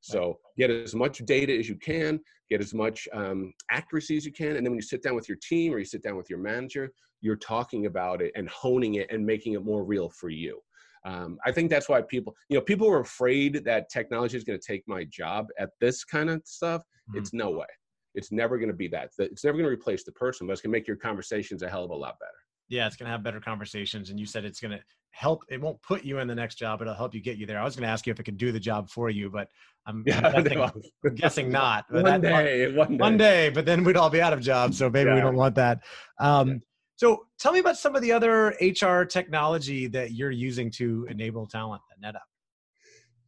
So 0.00 0.38
get 0.56 0.70
as 0.70 0.94
much 0.94 1.18
data 1.18 1.56
as 1.56 1.68
you 1.68 1.76
can, 1.76 2.20
get 2.48 2.60
as 2.60 2.72
much 2.72 3.08
um, 3.12 3.52
accuracy 3.70 4.16
as 4.16 4.24
you 4.24 4.32
can, 4.32 4.56
and 4.56 4.64
then 4.64 4.70
when 4.70 4.78
you 4.78 4.82
sit 4.82 5.02
down 5.02 5.16
with 5.16 5.28
your 5.28 5.38
team 5.38 5.74
or 5.74 5.78
you 5.78 5.84
sit 5.84 6.02
down 6.02 6.16
with 6.16 6.30
your 6.30 6.38
manager, 6.38 6.92
you're 7.20 7.36
talking 7.36 7.86
about 7.86 8.22
it 8.22 8.32
and 8.36 8.48
honing 8.48 8.94
it 8.94 9.10
and 9.10 9.24
making 9.24 9.54
it 9.54 9.64
more 9.64 9.84
real 9.84 10.08
for 10.08 10.28
you. 10.28 10.60
Um, 11.04 11.38
I 11.44 11.52
think 11.52 11.70
that's 11.70 11.88
why 11.88 12.02
people, 12.02 12.34
you 12.48 12.56
know, 12.56 12.60
people 12.62 12.88
were 12.88 13.00
afraid 13.00 13.64
that 13.64 13.88
technology 13.88 14.36
is 14.36 14.44
going 14.44 14.58
to 14.58 14.64
take 14.64 14.82
my 14.86 15.04
job 15.04 15.46
at 15.58 15.70
this 15.80 16.04
kind 16.04 16.30
of 16.30 16.42
stuff. 16.44 16.82
Mm-hmm. 16.82 17.18
It's 17.18 17.32
no 17.32 17.50
way. 17.50 17.66
It's 18.14 18.32
never 18.32 18.58
going 18.58 18.70
to 18.70 18.74
be 18.74 18.88
that. 18.88 19.10
It's 19.18 19.44
never 19.44 19.56
going 19.56 19.68
to 19.68 19.72
replace 19.72 20.04
the 20.04 20.12
person, 20.12 20.46
but 20.46 20.52
it's 20.52 20.62
going 20.62 20.72
to 20.72 20.78
make 20.78 20.86
your 20.86 20.96
conversations 20.96 21.62
a 21.62 21.68
hell 21.68 21.84
of 21.84 21.90
a 21.90 21.94
lot 21.94 22.18
better. 22.18 22.32
Yeah, 22.68 22.86
it's 22.86 22.96
going 22.96 23.06
to 23.06 23.12
have 23.12 23.22
better 23.22 23.40
conversations. 23.40 24.10
And 24.10 24.20
you 24.20 24.26
said 24.26 24.44
it's 24.44 24.60
going 24.60 24.72
to 24.72 24.80
help. 25.10 25.42
It 25.48 25.60
won't 25.60 25.80
put 25.82 26.04
you 26.04 26.18
in 26.18 26.28
the 26.28 26.34
next 26.34 26.56
job. 26.56 26.82
It'll 26.82 26.94
help 26.94 27.14
you 27.14 27.20
get 27.20 27.38
you 27.38 27.46
there. 27.46 27.58
I 27.60 27.64
was 27.64 27.74
going 27.74 27.86
to 27.86 27.88
ask 27.88 28.06
you 28.06 28.10
if 28.12 28.20
it 28.20 28.24
could 28.24 28.36
do 28.36 28.52
the 28.52 28.60
job 28.60 28.90
for 28.90 29.10
you, 29.10 29.30
but 29.30 29.48
I'm, 29.86 30.04
yeah, 30.06 30.32
I'm 30.34 30.44
guessing, 30.44 30.82
I'm 31.04 31.14
guessing 31.14 31.50
not. 31.50 31.86
But 31.90 32.04
one, 32.04 32.20
day, 32.20 32.72
one 32.72 32.88
day, 32.88 32.96
one 32.96 33.16
day, 33.16 33.48
but 33.48 33.64
then 33.64 33.84
we'd 33.84 33.96
all 33.96 34.10
be 34.10 34.20
out 34.20 34.32
of 34.32 34.40
jobs. 34.40 34.78
So 34.78 34.90
maybe 34.90 35.08
yeah. 35.08 35.16
we 35.16 35.20
don't 35.20 35.36
want 35.36 35.54
that. 35.54 35.80
Um, 36.18 36.48
yeah. 36.48 36.54
So 36.96 37.26
tell 37.38 37.52
me 37.52 37.60
about 37.60 37.78
some 37.78 37.94
of 37.94 38.02
the 38.02 38.10
other 38.10 38.56
HR 38.60 39.04
technology 39.04 39.86
that 39.86 40.12
you're 40.12 40.32
using 40.32 40.70
to 40.72 41.06
enable 41.08 41.46
talent 41.46 41.80
at 41.92 42.14
NetApp. 42.14 42.20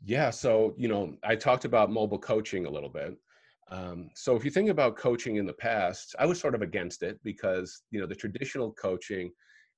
Yeah, 0.05 0.31
so 0.31 0.75
you 0.77 0.89
know, 0.89 1.15
I 1.23 1.37
talked 1.37 1.65
about 1.65 1.91
mobile 1.91 2.19
coaching 2.19 2.67
a 2.67 2.71
little 2.71 2.89
bit. 2.89 3.17
Um, 3.71 4.11
so 4.15 4.35
if 4.37 4.45
you 4.45 4.51
think 4.51 4.69
about 4.69 4.97
coaching 4.97 5.37
in 5.37 5.47
the 5.47 5.53
past, 5.53 6.15
I 6.19 6.27
was 6.27 6.41
sort 6.41 6.55
of 6.55 6.63
against 6.63 7.03
it 7.03 7.21
because 7.23 7.83
you 7.91 8.01
know 8.01 8.07
the 8.07 8.15
traditional 8.15 8.73
coaching 8.73 9.31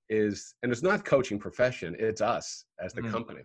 is, 0.09 0.55
and 0.63 0.73
it's 0.73 0.83
not 0.83 1.05
coaching 1.05 1.39
profession; 1.39 1.95
it's 1.99 2.21
us 2.21 2.65
as 2.83 2.93
the 2.93 3.03
mm-hmm. 3.03 3.11
company. 3.11 3.43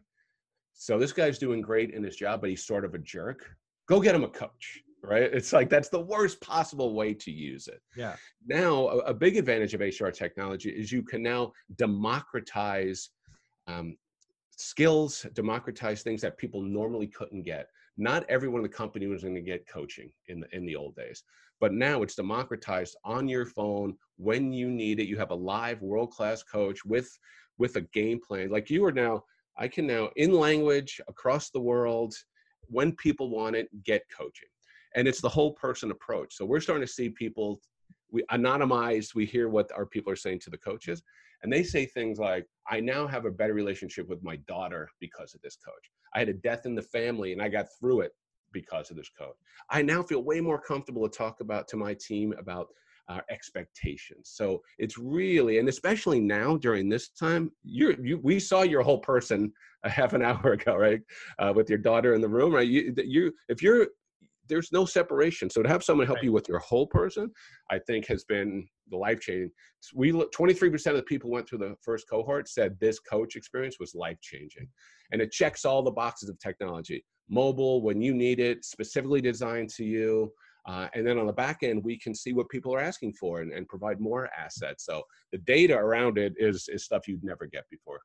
So 0.73 0.97
this 0.97 1.11
guy's 1.11 1.39
doing 1.39 1.61
great 1.61 1.91
in 1.91 2.03
his 2.03 2.15
job, 2.15 2.41
but 2.41 2.49
he's 2.49 2.65
sort 2.65 2.85
of 2.85 2.93
a 2.93 2.99
jerk. 2.99 3.49
Go 3.87 3.99
get 3.99 4.15
him 4.15 4.23
a 4.23 4.29
coach 4.29 4.83
right? 5.03 5.23
It's 5.33 5.53
like 5.53 5.69
that's 5.69 5.89
the 5.89 5.99
worst 5.99 6.41
possible 6.41 6.93
way 6.93 7.13
to 7.13 7.31
use 7.31 7.67
it. 7.67 7.81
Yeah. 7.95 8.15
Now, 8.45 8.87
a, 8.87 8.97
a 8.97 9.13
big 9.13 9.37
advantage 9.37 9.73
of 9.73 9.81
HR 9.81 10.09
technology 10.09 10.69
is 10.69 10.91
you 10.91 11.03
can 11.03 11.23
now 11.23 11.53
democratize 11.75 13.09
um, 13.67 13.97
skills, 14.55 15.25
democratize 15.33 16.01
things 16.03 16.21
that 16.21 16.37
people 16.37 16.61
normally 16.61 17.07
couldn't 17.07 17.43
get. 17.43 17.67
Not 17.97 18.25
everyone 18.29 18.59
in 18.59 18.63
the 18.63 18.69
company 18.69 19.07
was 19.07 19.23
going 19.23 19.35
to 19.35 19.41
get 19.41 19.67
coaching 19.67 20.11
in 20.27 20.39
the 20.41 20.55
in 20.55 20.65
the 20.65 20.75
old 20.75 20.95
days, 20.95 21.23
but 21.59 21.73
now 21.73 22.03
it's 22.03 22.15
democratized 22.15 22.95
on 23.03 23.27
your 23.27 23.45
phone 23.45 23.95
when 24.17 24.53
you 24.53 24.69
need 24.69 24.99
it. 24.99 25.07
You 25.07 25.17
have 25.17 25.31
a 25.31 25.35
live 25.35 25.81
world 25.81 26.11
class 26.11 26.43
coach 26.43 26.85
with 26.85 27.09
with 27.57 27.75
a 27.75 27.81
game 27.81 28.19
plan. 28.19 28.49
Like 28.49 28.69
you 28.69 28.85
are 28.85 28.91
now, 28.91 29.23
I 29.57 29.67
can 29.67 29.87
now 29.87 30.11
in 30.15 30.31
language 30.31 31.01
across 31.07 31.49
the 31.49 31.59
world 31.59 32.13
when 32.69 32.91
people 32.93 33.29
want 33.29 33.55
it 33.55 33.69
get 33.83 34.03
coaching 34.15 34.49
and 34.95 35.07
it's 35.07 35.21
the 35.21 35.29
whole 35.29 35.53
person 35.53 35.91
approach 35.91 36.35
so 36.35 36.45
we're 36.45 36.59
starting 36.59 36.85
to 36.85 36.91
see 36.91 37.09
people 37.09 37.61
we 38.11 38.23
anonymized 38.31 39.15
we 39.15 39.25
hear 39.25 39.49
what 39.49 39.71
our 39.73 39.85
people 39.85 40.11
are 40.11 40.17
saying 40.17 40.39
to 40.39 40.49
the 40.49 40.57
coaches 40.57 41.01
and 41.43 41.51
they 41.51 41.63
say 41.63 41.85
things 41.85 42.19
like 42.19 42.45
i 42.69 42.79
now 42.79 43.07
have 43.07 43.25
a 43.25 43.31
better 43.31 43.53
relationship 43.53 44.07
with 44.07 44.23
my 44.23 44.35
daughter 44.47 44.89
because 44.99 45.33
of 45.33 45.41
this 45.41 45.57
coach 45.65 45.91
i 46.15 46.19
had 46.19 46.29
a 46.29 46.33
death 46.33 46.65
in 46.65 46.75
the 46.75 46.81
family 46.81 47.33
and 47.33 47.41
i 47.41 47.47
got 47.47 47.65
through 47.79 48.01
it 48.01 48.11
because 48.51 48.89
of 48.89 48.97
this 48.97 49.09
coach 49.17 49.35
i 49.69 49.81
now 49.81 50.01
feel 50.01 50.23
way 50.23 50.39
more 50.39 50.59
comfortable 50.59 51.07
to 51.07 51.17
talk 51.17 51.39
about 51.41 51.67
to 51.67 51.77
my 51.77 51.93
team 51.93 52.33
about 52.39 52.67
our 53.09 53.23
expectations. 53.29 54.31
So 54.33 54.61
it's 54.77 54.97
really, 54.97 55.59
and 55.59 55.69
especially 55.69 56.19
now 56.19 56.57
during 56.57 56.89
this 56.89 57.09
time, 57.09 57.51
you're, 57.63 57.93
you 58.03 58.19
we 58.21 58.39
saw 58.39 58.63
your 58.63 58.81
whole 58.81 58.99
person 58.99 59.53
a 59.83 59.89
half 59.89 60.13
an 60.13 60.21
hour 60.21 60.53
ago, 60.53 60.75
right, 60.75 61.01
uh, 61.39 61.53
with 61.55 61.69
your 61.69 61.77
daughter 61.77 62.13
in 62.13 62.21
the 62.21 62.27
room, 62.27 62.53
right? 62.53 62.67
You, 62.67 62.93
you 62.97 63.31
if 63.47 63.61
you're 63.61 63.87
there's 64.47 64.71
no 64.71 64.85
separation. 64.85 65.49
So 65.49 65.61
to 65.61 65.69
have 65.69 65.83
someone 65.83 66.07
help 66.07 66.17
right. 66.17 66.25
you 66.25 66.31
with 66.31 66.47
your 66.47 66.59
whole 66.59 66.87
person, 66.87 67.31
I 67.69 67.79
think 67.79 68.07
has 68.07 68.23
been 68.23 68.67
the 68.89 68.97
life 68.97 69.19
changing. 69.19 69.51
We 69.93 70.11
23% 70.11 70.87
of 70.87 70.95
the 70.95 71.03
people 71.03 71.29
went 71.29 71.47
through 71.47 71.59
the 71.59 71.75
first 71.81 72.09
cohort 72.09 72.47
said 72.47 72.77
this 72.79 72.99
coach 72.99 73.35
experience 73.35 73.77
was 73.79 73.95
life 73.95 74.19
changing, 74.21 74.67
and 75.11 75.21
it 75.21 75.31
checks 75.31 75.65
all 75.65 75.83
the 75.83 75.91
boxes 75.91 76.29
of 76.29 76.39
technology. 76.39 77.03
Mobile 77.29 77.81
when 77.81 78.01
you 78.01 78.13
need 78.13 78.39
it, 78.39 78.63
specifically 78.63 79.21
designed 79.21 79.69
to 79.69 79.83
you. 79.83 80.31
Uh, 80.65 80.87
and 80.93 81.07
then 81.07 81.17
on 81.17 81.27
the 81.27 81.33
back 81.33 81.59
end, 81.63 81.81
we 81.81 81.97
can 81.97 82.13
see 82.13 82.33
what 82.33 82.49
people 82.49 82.75
are 82.75 82.79
asking 82.79 83.13
for 83.13 83.39
and, 83.39 83.53
and 83.53 83.69
provide 83.69 84.01
more 84.01 84.29
assets. 84.37 84.85
So 84.85 85.01
the 85.31 85.37
data 85.37 85.73
around 85.73 86.17
it 86.17 86.33
is, 86.37 86.67
is 86.67 86.83
stuff 86.83 87.07
you'd 87.07 87.23
never 87.23 87.45
get 87.45 87.63
before. 87.71 88.01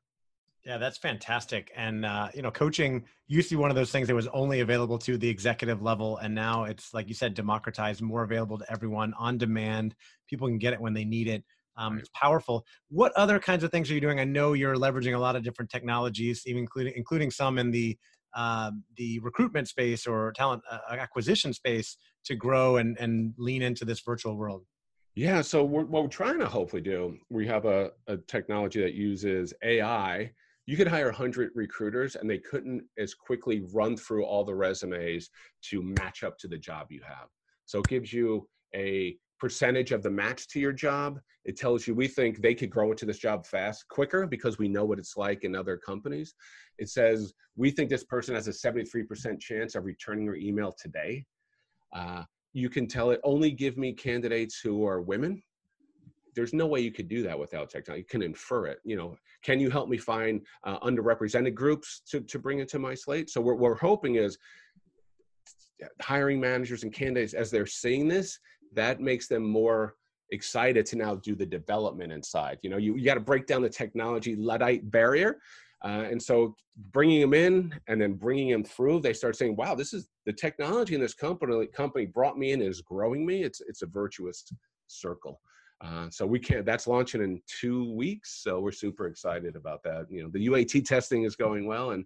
Yeah, 0.65 0.77
that's 0.77 0.97
fantastic. 0.97 1.71
And 1.75 2.05
uh, 2.05 2.29
you 2.33 2.41
know, 2.41 2.51
coaching 2.51 3.03
used 3.27 3.49
to 3.49 3.55
be 3.55 3.59
one 3.59 3.69
of 3.69 3.75
those 3.75 3.91
things 3.91 4.07
that 4.07 4.15
was 4.15 4.27
only 4.27 4.61
available 4.61 4.97
to 4.99 5.17
the 5.17 5.27
executive 5.27 5.81
level, 5.81 6.17
and 6.17 6.33
now 6.33 6.63
it's 6.63 6.93
like 6.93 7.09
you 7.09 7.13
said, 7.13 7.33
democratized, 7.33 8.01
more 8.01 8.23
available 8.23 8.57
to 8.57 8.71
everyone 8.71 9.13
on 9.17 9.37
demand. 9.37 9.93
People 10.29 10.47
can 10.47 10.57
get 10.57 10.71
it 10.71 10.79
when 10.79 10.93
they 10.93 11.03
need 11.03 11.27
it. 11.27 11.43
Um, 11.75 11.97
it's 11.97 12.09
powerful. 12.13 12.65
What 12.89 13.11
other 13.13 13.39
kinds 13.39 13.63
of 13.63 13.71
things 13.71 13.91
are 13.91 13.93
you 13.93 14.01
doing? 14.01 14.19
I 14.19 14.23
know 14.23 14.53
you're 14.53 14.75
leveraging 14.75 15.15
a 15.15 15.19
lot 15.19 15.35
of 15.35 15.43
different 15.43 15.69
technologies, 15.69 16.43
even 16.45 16.59
including 16.59 16.93
including 16.95 17.29
some 17.29 17.57
in 17.57 17.71
the 17.71 17.97
uh, 18.33 18.71
the 18.95 19.19
recruitment 19.19 19.67
space 19.67 20.07
or 20.07 20.31
talent 20.31 20.63
uh, 20.71 20.79
acquisition 20.91 21.53
space 21.53 21.97
to 22.25 22.35
grow 22.35 22.77
and, 22.77 22.97
and 22.99 23.33
lean 23.37 23.61
into 23.61 23.85
this 23.85 23.99
virtual 23.99 24.37
world? 24.37 24.63
Yeah, 25.15 25.41
so 25.41 25.63
we're, 25.63 25.83
what 25.83 26.03
we're 26.03 26.09
trying 26.09 26.39
to 26.39 26.47
hopefully 26.47 26.81
do, 26.81 27.17
we 27.29 27.45
have 27.45 27.65
a, 27.65 27.91
a 28.07 28.17
technology 28.17 28.81
that 28.81 28.93
uses 28.93 29.53
AI. 29.63 30.31
You 30.65 30.77
could 30.77 30.87
hire 30.87 31.07
100 31.07 31.51
recruiters 31.55 32.15
and 32.15 32.29
they 32.29 32.37
couldn't 32.37 32.83
as 32.97 33.13
quickly 33.13 33.63
run 33.73 33.97
through 33.97 34.25
all 34.25 34.45
the 34.45 34.55
resumes 34.55 35.29
to 35.63 35.83
match 35.83 36.23
up 36.23 36.37
to 36.39 36.47
the 36.47 36.57
job 36.57 36.87
you 36.89 37.01
have. 37.05 37.27
So 37.65 37.79
it 37.79 37.87
gives 37.87 38.13
you 38.13 38.47
a 38.75 39.17
percentage 39.39 39.91
of 39.91 40.03
the 40.03 40.09
match 40.09 40.47
to 40.47 40.59
your 40.59 40.71
job. 40.71 41.19
It 41.43 41.57
tells 41.57 41.85
you 41.85 41.93
we 41.93 42.07
think 42.07 42.41
they 42.41 42.55
could 42.55 42.69
grow 42.69 42.91
into 42.91 43.05
this 43.05 43.19
job 43.19 43.45
fast, 43.45 43.87
quicker 43.89 44.25
because 44.25 44.57
we 44.57 44.69
know 44.69 44.85
what 44.85 44.99
it's 44.99 45.17
like 45.17 45.43
in 45.43 45.53
other 45.55 45.75
companies. 45.75 46.33
It 46.77 46.89
says 46.89 47.33
we 47.57 47.69
think 47.69 47.89
this 47.89 48.05
person 48.05 48.35
has 48.35 48.47
a 48.47 48.51
73% 48.51 49.39
chance 49.39 49.75
of 49.75 49.83
returning 49.83 50.25
your 50.25 50.37
email 50.37 50.73
today. 50.81 51.25
Uh, 51.91 52.23
you 52.53 52.69
can 52.69 52.87
tell 52.87 53.11
it 53.11 53.19
only 53.23 53.51
give 53.51 53.77
me 53.77 53.91
candidates 53.91 54.59
who 54.59 54.85
are 54.85 55.01
women. 55.01 55.41
There's 56.35 56.53
no 56.53 56.65
way 56.65 56.81
you 56.81 56.91
could 56.91 57.07
do 57.07 57.23
that 57.23 57.37
without 57.37 57.69
technology. 57.69 58.01
You 58.01 58.05
can 58.05 58.21
infer 58.21 58.67
it. 58.67 58.79
You 58.83 58.95
know, 58.95 59.17
can 59.43 59.59
you 59.59 59.69
help 59.69 59.89
me 59.89 59.97
find 59.97 60.41
uh, 60.63 60.79
underrepresented 60.79 61.53
groups 61.53 62.01
to, 62.09 62.21
to 62.21 62.39
bring 62.39 62.59
into 62.59 62.79
my 62.79 62.93
slate? 62.93 63.29
So 63.29 63.41
what 63.41 63.59
we're 63.59 63.75
hoping 63.75 64.15
is 64.15 64.37
hiring 66.01 66.39
managers 66.39 66.83
and 66.83 66.93
candidates 66.93 67.33
as 67.33 67.51
they're 67.51 67.65
seeing 67.65 68.07
this, 68.07 68.39
that 68.73 69.01
makes 69.01 69.27
them 69.27 69.43
more 69.43 69.95
excited 70.31 70.85
to 70.87 70.95
now 70.95 71.15
do 71.15 71.35
the 71.35 71.45
development 71.45 72.11
inside. 72.11 72.57
You 72.63 72.69
know, 72.69 72.77
you, 72.77 72.95
you 72.95 73.05
got 73.05 73.15
to 73.15 73.19
break 73.19 73.45
down 73.45 73.61
the 73.61 73.69
technology 73.69 74.35
Luddite 74.35 74.89
barrier 74.89 75.37
uh, 75.83 76.05
and 76.09 76.21
so 76.21 76.55
bringing 76.91 77.19
them 77.19 77.33
in 77.33 77.73
and 77.87 78.01
then 78.01 78.13
bringing 78.13 78.49
them 78.49 78.63
through, 78.63 79.01
they 79.01 79.13
start 79.13 79.35
saying, 79.35 79.55
wow, 79.55 79.75
this 79.75 79.93
is 79.93 80.07
the 80.25 80.31
technology 80.31 80.95
in 80.95 81.01
this 81.01 81.13
company 81.13 81.67
company 81.67 82.05
brought 82.05 82.37
me 82.37 82.53
in 82.53 82.61
is 82.61 82.81
growing 82.81 83.25
me. 83.25 83.43
It's, 83.43 83.61
it's 83.61 83.81
a 83.81 83.87
virtuous 83.87 84.45
circle. 84.87 85.41
Uh, 85.81 86.09
so 86.09 86.25
we 86.25 86.39
can't. 86.39 86.65
that's 86.65 86.87
launching 86.87 87.21
in 87.21 87.41
two 87.47 87.91
weeks. 87.93 88.41
So 88.43 88.59
we're 88.59 88.71
super 88.71 89.07
excited 89.07 89.55
about 89.55 89.83
that. 89.83 90.05
You 90.09 90.23
know, 90.23 90.29
the 90.29 90.47
UAT 90.47 90.85
testing 90.85 91.23
is 91.23 91.35
going 91.35 91.65
well 91.65 91.91
and 91.91 92.05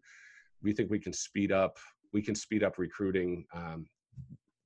we 0.64 0.74
think 0.74 0.90
we 0.90 1.00
can 1.00 1.14
speed 1.14 1.52
up, 1.52 1.78
we 2.14 2.22
can 2.22 2.34
speed 2.34 2.64
up 2.64 2.78
recruiting 2.78 3.46
um, 3.54 3.86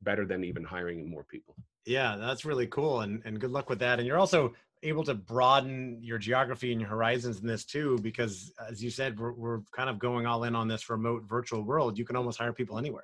better 0.01 0.25
than 0.25 0.43
even 0.43 0.63
hiring 0.63 1.09
more 1.09 1.25
people. 1.25 1.55
Yeah, 1.85 2.15
that's 2.15 2.45
really 2.45 2.67
cool. 2.67 3.01
And, 3.01 3.21
and 3.25 3.39
good 3.39 3.51
luck 3.51 3.69
with 3.69 3.79
that. 3.79 3.99
And 3.99 4.07
you're 4.07 4.19
also 4.19 4.53
able 4.83 5.03
to 5.03 5.13
broaden 5.13 5.99
your 6.01 6.17
geography 6.17 6.71
and 6.71 6.81
your 6.81 6.89
horizons 6.89 7.39
in 7.39 7.47
this 7.47 7.65
too 7.65 7.97
because 8.01 8.51
as 8.67 8.83
you 8.83 8.89
said 8.89 9.19
we're, 9.19 9.33
we're 9.33 9.59
kind 9.71 9.89
of 9.89 9.99
going 9.99 10.25
all 10.25 10.43
in 10.45 10.55
on 10.55 10.67
this 10.67 10.89
remote 10.89 11.23
virtual 11.27 11.61
world 11.61 11.97
you 11.97 12.05
can 12.05 12.15
almost 12.15 12.39
hire 12.39 12.51
people 12.51 12.77
anywhere 12.79 13.03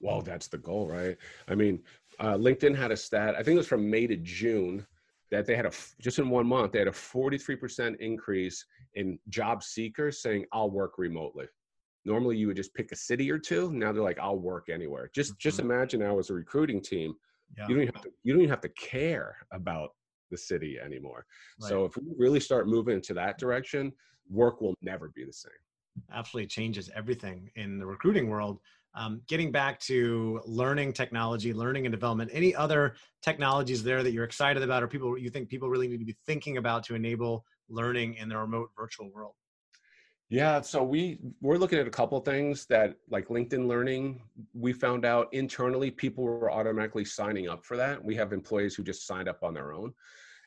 well 0.00 0.20
that's 0.20 0.48
the 0.48 0.58
goal 0.58 0.86
right 0.86 1.16
i 1.48 1.54
mean 1.54 1.80
uh, 2.20 2.34
linkedin 2.34 2.76
had 2.76 2.90
a 2.90 2.96
stat 2.96 3.34
i 3.34 3.42
think 3.42 3.54
it 3.54 3.58
was 3.58 3.66
from 3.66 3.88
may 3.90 4.06
to 4.06 4.16
june 4.16 4.86
that 5.36 5.46
they 5.46 5.56
had 5.56 5.66
a 5.66 5.72
just 6.00 6.18
in 6.18 6.28
one 6.30 6.46
month 6.46 6.72
they 6.72 6.78
had 6.78 6.88
a 6.88 6.92
43% 6.92 7.96
increase 8.00 8.64
in 8.94 9.18
job 9.28 9.62
seekers 9.62 10.22
saying 10.22 10.44
i'll 10.52 10.70
work 10.70 10.98
remotely 10.98 11.46
normally 12.04 12.36
you 12.36 12.46
would 12.46 12.56
just 12.56 12.74
pick 12.74 12.92
a 12.92 12.96
city 12.96 13.30
or 13.30 13.38
two 13.38 13.72
now 13.72 13.92
they're 13.92 14.02
like 14.02 14.18
i'll 14.18 14.38
work 14.38 14.68
anywhere 14.68 15.10
just 15.14 15.32
mm-hmm. 15.32 15.38
just 15.40 15.58
imagine 15.58 16.00
now 16.00 16.18
as 16.18 16.30
a 16.30 16.34
recruiting 16.34 16.80
team 16.80 17.14
yeah. 17.56 17.66
you 17.68 17.74
don't 17.74 17.82
even 17.82 17.94
have 17.94 18.02
to 18.02 18.10
you 18.22 18.32
don't 18.32 18.42
even 18.42 18.50
have 18.50 18.60
to 18.60 18.68
care 18.70 19.36
about 19.52 19.90
the 20.34 20.38
city 20.38 20.78
anymore. 20.84 21.24
Right. 21.60 21.68
So 21.68 21.84
if 21.84 21.96
we 21.96 22.02
really 22.18 22.40
start 22.40 22.68
moving 22.68 22.94
into 22.94 23.14
that 23.14 23.38
direction, 23.38 23.92
work 24.28 24.60
will 24.60 24.74
never 24.82 25.10
be 25.14 25.24
the 25.24 25.32
same. 25.32 25.52
Absolutely 26.12 26.48
changes 26.48 26.90
everything 26.94 27.50
in 27.54 27.78
the 27.78 27.86
recruiting 27.86 28.28
world. 28.28 28.58
Um, 28.96 29.22
getting 29.26 29.50
back 29.50 29.80
to 29.80 30.40
learning 30.46 30.92
technology, 30.92 31.52
learning 31.52 31.84
and 31.86 31.92
development, 31.92 32.30
any 32.32 32.54
other 32.54 32.94
technologies 33.22 33.82
there 33.82 34.02
that 34.04 34.12
you're 34.12 34.24
excited 34.24 34.62
about 34.62 34.84
or 34.84 34.88
people 34.88 35.18
you 35.18 35.30
think 35.30 35.48
people 35.48 35.68
really 35.68 35.88
need 35.88 35.98
to 35.98 36.04
be 36.04 36.16
thinking 36.26 36.58
about 36.58 36.84
to 36.84 36.94
enable 36.94 37.44
learning 37.68 38.14
in 38.14 38.28
the 38.28 38.36
remote 38.36 38.70
virtual 38.76 39.10
world? 39.10 39.34
Yeah, 40.30 40.62
so 40.62 40.82
we 40.82 41.18
we're 41.42 41.58
looking 41.58 41.78
at 41.78 41.86
a 41.86 41.90
couple 41.90 42.18
things 42.20 42.66
that 42.66 42.96
like 43.10 43.28
LinkedIn 43.28 43.66
Learning. 43.66 44.22
We 44.54 44.72
found 44.72 45.04
out 45.04 45.28
internally 45.32 45.90
people 45.90 46.24
were 46.24 46.50
automatically 46.50 47.04
signing 47.04 47.48
up 47.48 47.64
for 47.64 47.76
that. 47.76 48.02
We 48.02 48.14
have 48.16 48.32
employees 48.32 48.74
who 48.74 48.82
just 48.82 49.06
signed 49.06 49.28
up 49.28 49.42
on 49.42 49.54
their 49.54 49.72
own, 49.72 49.92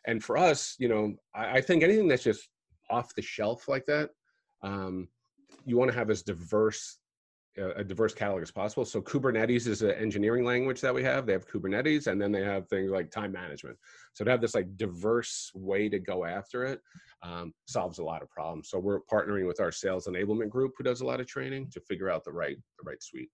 and 0.06 0.24
for 0.24 0.38
us, 0.38 0.76
you 0.80 0.88
know, 0.88 1.14
I, 1.36 1.58
I 1.58 1.62
think 1.62 1.84
anything 1.84 2.08
that's 2.08 2.24
just 2.24 2.50
off 2.90 3.14
the 3.16 3.22
shelf 3.22 3.68
like 3.68 3.86
that, 3.86 4.10
um, 4.64 5.08
you 5.66 5.78
want 5.78 5.92
to 5.92 5.98
have 5.98 6.10
as 6.10 6.24
diverse 6.24 6.98
a 7.58 7.84
diverse 7.84 8.13
catalog 8.13 8.41
as 8.41 8.52
possible. 8.52 8.86
So 8.86 9.02
Kubernetes 9.02 9.67
is 9.67 9.82
an 9.82 9.91
engineering 9.91 10.46
language 10.46 10.82
that 10.82 10.93
we 10.93 11.04
have. 11.04 11.26
They 11.26 11.34
have 11.34 11.48
Kubernetes, 11.48 12.08
and 12.08 12.22
then 12.22 12.32
they 12.32 12.43
have 12.43 12.67
things 12.67 12.91
like 12.91 13.10
time 13.12 13.32
management. 13.32 13.78
So 14.13 14.24
to 14.24 14.32
have 14.32 14.41
this 14.41 14.56
like 14.56 14.78
diverse 14.78 15.52
way 15.56 15.89
to 15.89 16.00
go 16.00 16.26
after 16.26 16.65
it 16.65 16.82
um, 17.24 17.54
solves 17.65 18.00
a 18.00 18.04
lot 18.04 18.22
of 18.22 18.30
problems. 18.30 18.70
So 18.70 18.80
we're 18.80 19.02
partnering 19.02 19.48
with 19.48 19.60
our 19.60 19.72
sales 19.72 20.08
enablement 20.08 20.50
group, 20.50 20.74
who 20.78 20.84
does 20.84 21.02
a 21.02 21.06
lot 21.06 21.20
of 21.20 21.28
training, 21.28 21.70
to 21.72 21.82
figure 21.82 22.10
out 22.10 22.24
the 22.24 22.32
right 22.32 22.58
the 22.78 22.89
right 22.89 23.02
suite. 23.02 23.30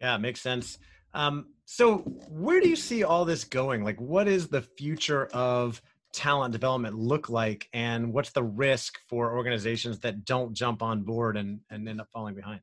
Yeah, 0.00 0.16
makes 0.18 0.40
sense. 0.40 0.78
Um, 1.14 1.48
so 1.64 1.98
where 2.28 2.60
do 2.60 2.68
you 2.68 2.76
see 2.76 3.04
all 3.04 3.24
this 3.24 3.44
going? 3.44 3.84
Like, 3.84 4.00
what 4.00 4.28
is 4.28 4.48
the 4.48 4.62
future 4.62 5.26
of 5.26 5.82
talent 6.12 6.52
development 6.52 6.96
look 6.96 7.28
like, 7.28 7.68
and 7.72 8.12
what's 8.12 8.30
the 8.30 8.42
risk 8.42 8.98
for 9.08 9.34
organizations 9.34 9.98
that 10.00 10.24
don't 10.24 10.54
jump 10.54 10.82
on 10.82 11.02
board 11.02 11.36
and 11.36 11.60
and 11.70 11.88
end 11.88 12.00
up 12.00 12.08
falling 12.12 12.34
behind? 12.34 12.60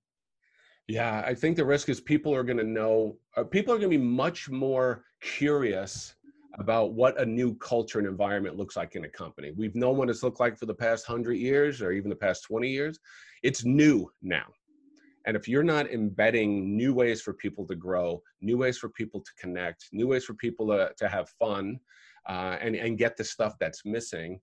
Yeah, 0.89 1.23
I 1.23 1.35
think 1.35 1.55
the 1.55 1.63
risk 1.63 1.87
is 1.89 2.01
people 2.01 2.33
are 2.33 2.43
going 2.43 2.57
to 2.57 2.63
know, 2.63 3.15
uh, 3.37 3.43
people 3.43 3.71
are 3.71 3.77
going 3.77 3.91
to 3.91 3.97
be 3.97 4.03
much 4.03 4.49
more 4.49 5.05
curious 5.21 6.15
about 6.57 6.93
what 6.93 7.21
a 7.21 7.25
new 7.25 7.53
culture 7.57 7.99
and 7.99 8.07
environment 8.07 8.57
looks 8.57 8.75
like 8.75 8.95
in 8.95 9.05
a 9.05 9.09
company. 9.09 9.51
We've 9.55 9.75
known 9.75 9.97
what 9.97 10.09
it's 10.09 10.23
looked 10.23 10.39
like 10.39 10.57
for 10.57 10.65
the 10.65 10.73
past 10.73 11.07
100 11.07 11.33
years 11.33 11.83
or 11.83 11.91
even 11.91 12.09
the 12.09 12.15
past 12.15 12.43
20 12.45 12.67
years. 12.67 12.97
It's 13.43 13.63
new 13.63 14.11
now. 14.23 14.47
And 15.27 15.37
if 15.37 15.47
you're 15.47 15.61
not 15.61 15.91
embedding 15.91 16.75
new 16.75 16.95
ways 16.95 17.21
for 17.21 17.35
people 17.35 17.67
to 17.67 17.75
grow, 17.75 18.23
new 18.41 18.57
ways 18.57 18.79
for 18.79 18.89
people 18.89 19.21
to 19.21 19.31
connect, 19.39 19.89
new 19.91 20.07
ways 20.07 20.25
for 20.25 20.33
people 20.33 20.65
to, 20.69 20.91
to 20.97 21.07
have 21.07 21.29
fun 21.29 21.79
uh, 22.27 22.57
and, 22.59 22.75
and 22.75 22.97
get 22.97 23.15
the 23.15 23.23
stuff 23.23 23.53
that's 23.59 23.85
missing, 23.85 24.39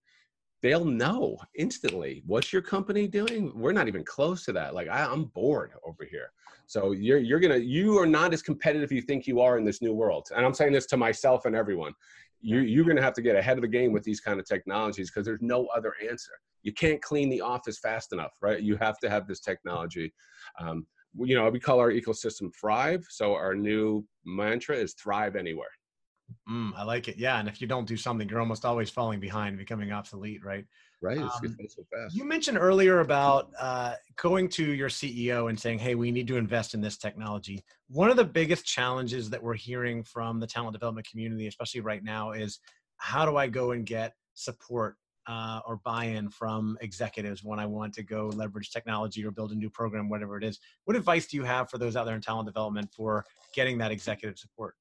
they'll 0.62 0.85
know 0.85 1.37
instantly 1.57 2.23
what's 2.27 2.53
your 2.53 2.62
company 2.62 3.07
doing? 3.07 3.53
We're 3.55 3.73
not 3.73 3.88
even 3.88 4.05
close 4.05 4.45
to 4.47 4.53
that 4.55 4.75
like 4.75 4.88
I, 4.88 5.12
am 5.12 5.25
bored 5.25 5.73
over 5.85 6.05
here. 6.05 6.31
So 6.66 6.92
you're 6.92 7.19
you're 7.19 7.40
gonna 7.40 7.57
you 7.57 7.99
are 7.99 8.07
not 8.07 8.33
as 8.33 8.42
competitive 8.42 8.90
you 8.90 9.03
think 9.03 9.27
you 9.27 9.40
are 9.40 9.59
in 9.59 9.64
this 9.64 9.83
new 9.83 9.92
world. 9.92 10.29
And 10.35 10.45
i'm 10.45 10.55
saying 10.55 10.73
this 10.73 10.87
to 10.87 10.97
myself 10.97 11.45
and 11.45 11.55
everyone. 11.55 11.92
You, 12.42 12.59
you're 12.61 12.85
gonna 12.85 13.03
have 13.03 13.14
to 13.14 13.23
get 13.23 13.37
ahead 13.37 13.59
of 13.59 13.62
the 13.62 13.69
game 13.69 13.92
with 13.92 14.05
these 14.05 14.21
kind 14.21 14.38
of 14.38 14.47
technologies 14.47 15.11
because 15.11 15.27
there's 15.27 15.42
no 15.42 15.66
other 15.66 15.95
answer. 16.09 16.33
You 16.62 16.73
can't 16.73 17.01
clean 17.01 17.29
the 17.29 17.40
office 17.40 17.79
fast 17.79 18.12
enough 18.12 18.33
right? 18.40 18.61
You 18.61 18.77
have 18.77 18.99
to 19.01 19.11
have 19.11 19.27
this 19.27 19.40
technology. 19.40 20.12
Um, 20.61 20.87
you 21.19 21.35
know 21.35 21.49
we 21.49 21.61
call 21.61 21.81
our 21.81 21.90
ecosystem 21.90 22.51
thrive. 22.55 23.05
So 23.09 23.35
our 23.35 23.55
new 23.55 24.07
mantra 24.25 24.77
is 24.77 24.95
thrive 24.95 25.37
anywhere 25.37 25.71
Mm, 26.49 26.73
I 26.77 26.85
like 26.85 27.09
it. 27.09 27.17
Yeah, 27.17 27.39
and 27.39 27.49
if 27.49 27.61
you 27.61 27.67
don't 27.67 27.87
do 27.87 27.97
something, 27.97 28.29
you're 28.29 28.41
almost 28.41 28.65
always 28.65 28.91
falling 28.91 29.21
behind, 29.21 29.59
becoming 29.59 29.93
obsolete, 29.93 30.45
right? 30.45 30.65
Right. 31.03 31.19
It's 31.19 31.37
um, 31.43 31.57
so 31.69 31.85
fast. 31.93 32.17
You 32.17 32.25
mentioned 32.25 32.57
earlier 32.59 33.01
about 33.01 33.51
uh, 33.61 33.95
going 34.17 34.49
to 34.51 34.65
your 34.65 34.89
CEO 34.89 35.51
and 35.51 35.59
saying, 35.59 35.79
"Hey, 35.79 35.95
we 35.95 36.11
need 36.11 36.27
to 36.29 36.37
invest 36.37 36.75
in 36.75 36.81
this 36.81 36.97
technology." 36.97 37.65
One 37.89 38.11
of 38.11 38.17
the 38.17 38.25
biggest 38.25 38.65
challenges 38.65 39.29
that 39.31 39.43
we're 39.43 39.55
hearing 39.55 40.03
from 40.03 40.41
the 40.41 40.47
talent 40.47 40.73
development 40.73 41.09
community, 41.09 41.47
especially 41.47 41.81
right 41.81 42.03
now, 42.03 42.33
is 42.33 42.61
how 42.97 43.27
do 43.27 43.37
I 43.37 43.47
go 43.47 43.73
and 43.73 43.85
get 43.85 44.15
support 44.35 44.97
uh, 45.27 45.61
or 45.67 45.77
buy-in 45.85 46.31
from 46.31 46.79
executives 46.81 47.43
when 47.43 47.59
I 47.59 47.67
want 47.67 47.93
to 47.95 48.03
go 48.03 48.29
leverage 48.29 48.71
technology 48.71 49.25
or 49.25 49.31
build 49.31 49.53
a 49.53 49.57
new 49.57 49.69
program, 49.69 50.09
whatever 50.09 50.37
it 50.37 50.45
is. 50.45 50.61
What 50.85 50.97
advice 50.97 51.27
do 51.27 51.37
you 51.37 51.45
have 51.45 51.69
for 51.69 51.79
those 51.79 51.97
out 51.97 52.05
there 52.07 52.15
in 52.15 52.21
talent 52.21 52.47
development 52.47 52.91
for 52.95 53.25
getting 53.53 53.77
that 53.79 53.91
executive 53.91 54.39
support? 54.39 54.77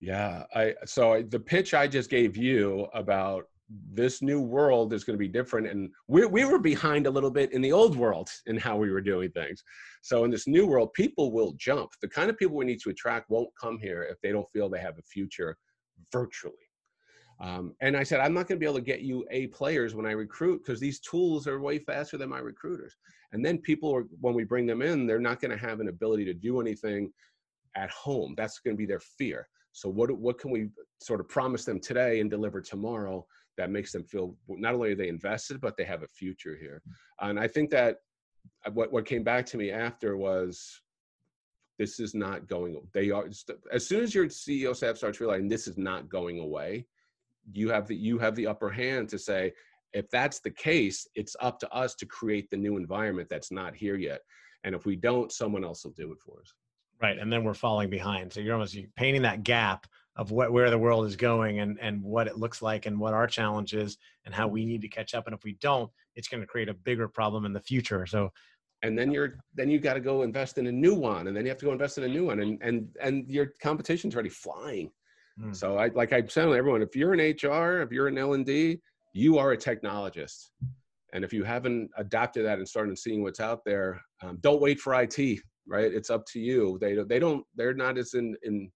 Yeah, 0.00 0.44
I 0.54 0.74
so 0.84 1.22
the 1.22 1.40
pitch 1.40 1.74
I 1.74 1.86
just 1.86 2.10
gave 2.10 2.36
you 2.36 2.86
about 2.94 3.46
this 3.92 4.22
new 4.22 4.40
world 4.40 4.92
is 4.92 5.02
going 5.02 5.14
to 5.14 5.18
be 5.18 5.26
different 5.26 5.66
and 5.66 5.90
we, 6.06 6.24
we 6.24 6.44
were 6.44 6.58
behind 6.58 7.06
a 7.06 7.10
little 7.10 7.32
bit 7.32 7.52
in 7.52 7.60
the 7.60 7.72
old 7.72 7.96
world 7.96 8.28
in 8.46 8.56
how 8.56 8.76
we 8.76 8.90
were 8.92 9.00
doing 9.00 9.28
things 9.32 9.64
so 10.02 10.22
in 10.22 10.30
this 10.30 10.46
new 10.46 10.64
world 10.68 10.92
people 10.92 11.32
will 11.32 11.52
jump 11.58 11.90
the 12.00 12.06
kind 12.06 12.30
of 12.30 12.38
people 12.38 12.54
we 12.54 12.64
need 12.64 12.80
to 12.80 12.90
attract 12.90 13.28
won't 13.28 13.48
come 13.60 13.76
here 13.80 14.04
if 14.04 14.20
they 14.20 14.30
don't 14.30 14.48
feel 14.52 14.68
they 14.68 14.78
have 14.78 14.98
a 14.98 15.02
future 15.02 15.56
virtually 16.12 16.54
um, 17.38 17.74
and 17.80 17.96
I 17.96 18.02
said, 18.02 18.20
I'm 18.20 18.32
not 18.32 18.48
going 18.48 18.58
to 18.58 18.60
be 18.60 18.66
able 18.66 18.78
to 18.78 18.84
get 18.84 19.02
you 19.02 19.26
A 19.30 19.48
players 19.48 19.94
when 19.94 20.06
I 20.06 20.12
recruit 20.12 20.62
because 20.64 20.80
these 20.80 21.00
tools 21.00 21.46
are 21.46 21.60
way 21.60 21.78
faster 21.78 22.16
than 22.16 22.30
my 22.30 22.38
recruiters. 22.38 22.96
And 23.32 23.44
then 23.44 23.58
people 23.58 23.94
are, 23.94 24.04
when 24.20 24.34
we 24.34 24.44
bring 24.44 24.66
them 24.66 24.80
in, 24.80 25.06
they're 25.06 25.18
not 25.18 25.40
going 25.40 25.50
to 25.50 25.66
have 25.66 25.80
an 25.80 25.88
ability 25.88 26.24
to 26.26 26.34
do 26.34 26.60
anything 26.60 27.12
at 27.76 27.90
home. 27.90 28.34
That's 28.36 28.58
going 28.60 28.74
to 28.74 28.78
be 28.78 28.86
their 28.86 29.00
fear. 29.00 29.48
So 29.76 29.90
what 29.90 30.10
what 30.10 30.38
can 30.38 30.50
we 30.50 30.70
sort 31.02 31.20
of 31.20 31.28
promise 31.28 31.66
them 31.66 31.80
today 31.80 32.20
and 32.20 32.30
deliver 32.30 32.62
tomorrow 32.62 33.26
that 33.58 33.70
makes 33.70 33.92
them 33.92 34.04
feel 34.04 34.34
not 34.48 34.72
only 34.72 34.92
are 34.92 34.94
they 34.94 35.08
invested 35.08 35.60
but 35.60 35.76
they 35.76 35.84
have 35.84 36.02
a 36.02 36.08
future 36.08 36.56
here. 36.58 36.80
And 37.20 37.38
I 37.38 37.46
think 37.46 37.68
that 37.72 37.98
what 38.72 38.90
what 38.90 39.04
came 39.04 39.22
back 39.22 39.44
to 39.46 39.58
me 39.58 39.70
after 39.70 40.16
was 40.16 40.80
this 41.78 42.00
is 42.00 42.14
not 42.14 42.48
going 42.48 42.80
they 42.94 43.10
are 43.10 43.28
as 43.70 43.86
soon 43.86 44.02
as 44.02 44.14
your 44.14 44.26
ceo 44.26 44.74
staff 44.74 44.96
starts 44.96 45.20
realizing 45.20 45.46
this 45.46 45.68
is 45.68 45.76
not 45.76 46.08
going 46.08 46.38
away 46.38 46.86
you 47.52 47.68
have 47.68 47.86
the 47.86 47.94
you 47.94 48.18
have 48.18 48.34
the 48.34 48.46
upper 48.46 48.70
hand 48.70 49.10
to 49.10 49.18
say 49.18 49.52
if 49.92 50.08
that's 50.10 50.40
the 50.40 50.50
case 50.50 51.06
it's 51.16 51.36
up 51.40 51.58
to 51.58 51.70
us 51.70 51.94
to 51.96 52.06
create 52.06 52.48
the 52.50 52.56
new 52.56 52.78
environment 52.78 53.28
that's 53.28 53.52
not 53.52 53.74
here 53.74 53.96
yet 53.96 54.20
and 54.64 54.74
if 54.74 54.86
we 54.86 54.96
don't 54.96 55.32
someone 55.32 55.64
else 55.64 55.84
will 55.84 55.92
do 55.92 56.12
it 56.12 56.18
for 56.24 56.40
us 56.40 56.54
right 57.00 57.18
and 57.18 57.32
then 57.32 57.44
we're 57.44 57.54
falling 57.54 57.90
behind 57.90 58.32
so 58.32 58.40
you're 58.40 58.54
almost 58.54 58.76
painting 58.96 59.22
that 59.22 59.42
gap 59.42 59.86
of 60.16 60.30
what 60.30 60.52
where 60.52 60.70
the 60.70 60.78
world 60.78 61.06
is 61.06 61.16
going 61.16 61.60
and 61.60 61.78
and 61.80 62.02
what 62.02 62.26
it 62.26 62.38
looks 62.38 62.62
like 62.62 62.86
and 62.86 62.98
what 62.98 63.14
our 63.14 63.26
challenge 63.26 63.74
is 63.74 63.98
and 64.24 64.34
how 64.34 64.48
we 64.48 64.64
need 64.64 64.80
to 64.80 64.88
catch 64.88 65.14
up 65.14 65.26
and 65.26 65.34
if 65.34 65.44
we 65.44 65.54
don't 65.60 65.90
it's 66.14 66.28
going 66.28 66.40
to 66.40 66.46
create 66.46 66.68
a 66.68 66.74
bigger 66.74 67.08
problem 67.08 67.44
in 67.44 67.52
the 67.52 67.60
future 67.60 68.06
so 68.06 68.30
and 68.82 68.98
then 68.98 69.10
you're 69.10 69.38
then 69.54 69.70
you've 69.70 69.82
got 69.82 69.94
to 69.94 70.00
go 70.00 70.22
invest 70.22 70.58
in 70.58 70.66
a 70.66 70.72
new 70.72 70.94
one 70.94 71.28
and 71.28 71.36
then 71.36 71.44
you 71.44 71.50
have 71.50 71.58
to 71.58 71.66
go 71.66 71.72
invest 71.72 71.98
in 71.98 72.04
a 72.04 72.08
new 72.08 72.26
one 72.26 72.40
and 72.40 72.58
and 72.62 72.88
and 73.02 73.28
your 73.28 73.52
competition's 73.60 74.14
already 74.14 74.28
flying 74.28 74.90
Mm. 75.40 75.54
So 75.54 75.78
I 75.78 75.88
like 75.88 76.12
I'm 76.12 76.26
telling 76.26 76.56
everyone, 76.56 76.82
if 76.82 76.96
you're 76.96 77.14
in 77.14 77.20
HR, 77.20 77.82
if 77.82 77.92
you're 77.92 78.08
in 78.08 78.18
L 78.18 78.34
and 78.34 78.44
D, 78.44 78.80
you 79.12 79.38
are 79.38 79.52
a 79.52 79.56
technologist. 79.56 80.50
And 81.12 81.24
if 81.24 81.32
you 81.32 81.44
haven't 81.44 81.90
adapted 81.96 82.44
that 82.46 82.58
and 82.58 82.68
started 82.68 82.98
seeing 82.98 83.22
what's 83.22 83.40
out 83.40 83.64
there, 83.64 84.00
um, 84.22 84.38
don't 84.40 84.60
wait 84.60 84.80
for 84.80 84.94
IT. 85.00 85.40
Right, 85.68 85.92
it's 85.92 86.10
up 86.10 86.24
to 86.26 86.40
you. 86.40 86.78
They 86.80 86.94
they 86.94 87.18
don't 87.18 87.44
they're 87.56 87.74
not 87.74 87.98
as 87.98 88.14
in 88.14 88.36
in 88.42 88.70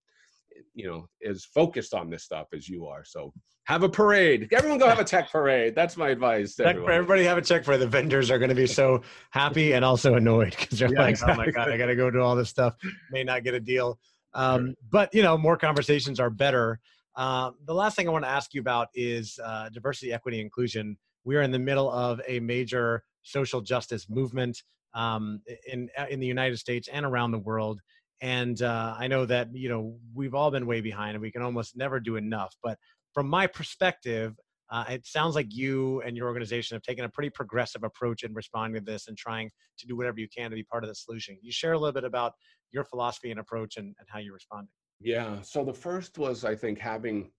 you 0.75 0.89
know 0.89 1.07
as 1.25 1.45
focused 1.45 1.95
on 1.95 2.11
this 2.11 2.25
stuff 2.25 2.49
as 2.53 2.69
you 2.69 2.87
are. 2.87 3.05
So 3.05 3.33
have 3.65 3.83
a 3.85 3.89
parade. 3.89 4.49
Everyone 4.53 4.79
go 4.79 4.89
have 4.89 4.99
a 4.99 5.05
tech 5.05 5.31
parade. 5.31 5.75
That's 5.77 5.97
my 5.97 6.09
advice. 6.09 6.57
Tech 6.57 6.77
for 6.77 6.91
everybody 6.91 7.23
have 7.25 7.39
a 7.39 7.43
check 7.43 7.65
parade. 7.65 7.81
The 7.81 7.87
vendors 7.87 8.31
are 8.31 8.39
going 8.39 8.49
to 8.49 8.55
be 8.55 8.67
so 8.67 9.03
happy 9.31 9.75
and 9.75 9.85
also 9.85 10.15
annoyed 10.15 10.57
because 10.59 10.81
they're 10.81 10.93
yeah, 10.93 11.03
like, 11.03 11.11
exactly. 11.11 11.35
oh 11.35 11.47
my 11.47 11.53
god, 11.53 11.71
I 11.71 11.77
got 11.77 11.87
to 11.87 11.95
go 11.95 12.11
do 12.11 12.21
all 12.21 12.35
this 12.35 12.49
stuff. 12.49 12.75
May 13.13 13.23
not 13.23 13.45
get 13.45 13.55
a 13.55 13.61
deal. 13.61 13.99
Um, 14.35 14.67
sure. 14.67 14.75
But 14.91 15.15
you 15.15 15.23
know, 15.23 15.39
more 15.39 15.57
conversations 15.57 16.19
are 16.19 16.31
better. 16.31 16.81
Uh, 17.17 17.53
the 17.67 17.75
last 17.75 17.97
thing 17.97 18.09
I 18.09 18.13
want 18.13 18.25
to 18.25 18.31
ask 18.31 18.55
you 18.55 18.61
about 18.61 18.89
is 18.95 19.39
uh, 19.45 19.69
diversity, 19.69 20.13
equity, 20.13 20.41
inclusion. 20.41 20.97
We 21.25 21.37
are 21.37 21.43
in 21.43 21.51
the 21.51 21.59
middle 21.59 21.91
of 21.91 22.21
a 22.27 22.41
major 22.41 23.05
social 23.23 23.61
justice 23.61 24.09
movement 24.09 24.63
um, 24.95 25.41
in 25.67 25.89
uh, 25.99 26.07
in 26.11 26.21
the 26.21 26.27
United 26.27 26.59
States 26.59 26.89
and 26.93 27.05
around 27.05 27.33
the 27.33 27.39
world. 27.39 27.81
And 28.23 28.61
uh, 28.61 28.95
I 28.99 29.07
know 29.07 29.25
that 29.27 29.55
you 29.55 29.69
know 29.69 29.97
we've 30.15 30.35
all 30.35 30.51
been 30.51 30.67
way 30.67 30.81
behind, 30.81 31.15
and 31.15 31.23
we 31.23 31.33
can 31.33 31.43
almost 31.43 31.77
never 31.77 32.01
do 32.01 32.17
enough. 32.17 32.55
But 32.63 32.79
from 33.15 33.29
my 33.29 33.47
perspective, 33.47 34.37
uh, 34.71 34.85
it 34.89 35.07
sounds 35.07 35.35
like 35.35 35.55
you 35.55 36.01
and 36.03 36.17
your 36.17 36.29
organization 36.29 36.75
have 36.77 36.83
taken 36.83 37.05
a 37.05 37.09
pretty 37.09 37.31
progressive 37.31 37.83
approach 37.83 38.23
in 38.23 38.33
responding 38.35 38.81
to 38.81 38.91
this 38.91 39.09
and 39.09 39.17
trying 39.17 39.51
to 39.79 39.87
do 39.87 39.97
whatever 39.97 40.21
you 40.21 40.29
can 40.29 40.51
to 40.51 40.55
be 40.55 40.63
part 40.63 40.85
of 40.85 40.89
the 40.89 40.95
solution. 40.95 41.35
Can 41.35 41.45
you 41.45 41.53
share 41.53 41.73
a 41.73 41.79
little 41.79 41.93
bit 41.93 42.05
about 42.05 42.35
your 42.71 42.85
philosophy 42.85 43.33
and 43.33 43.41
approach 43.41 43.77
and, 43.79 43.87
and 43.87 44.09
how 44.09 44.21
you're 44.21 44.35
responding? 44.35 44.71
Yeah. 45.01 45.41
So 45.43 45.65
the 45.65 45.75
first 45.75 46.19
was, 46.19 46.45
I 46.45 46.55
think, 46.55 46.79
having, 46.79 47.31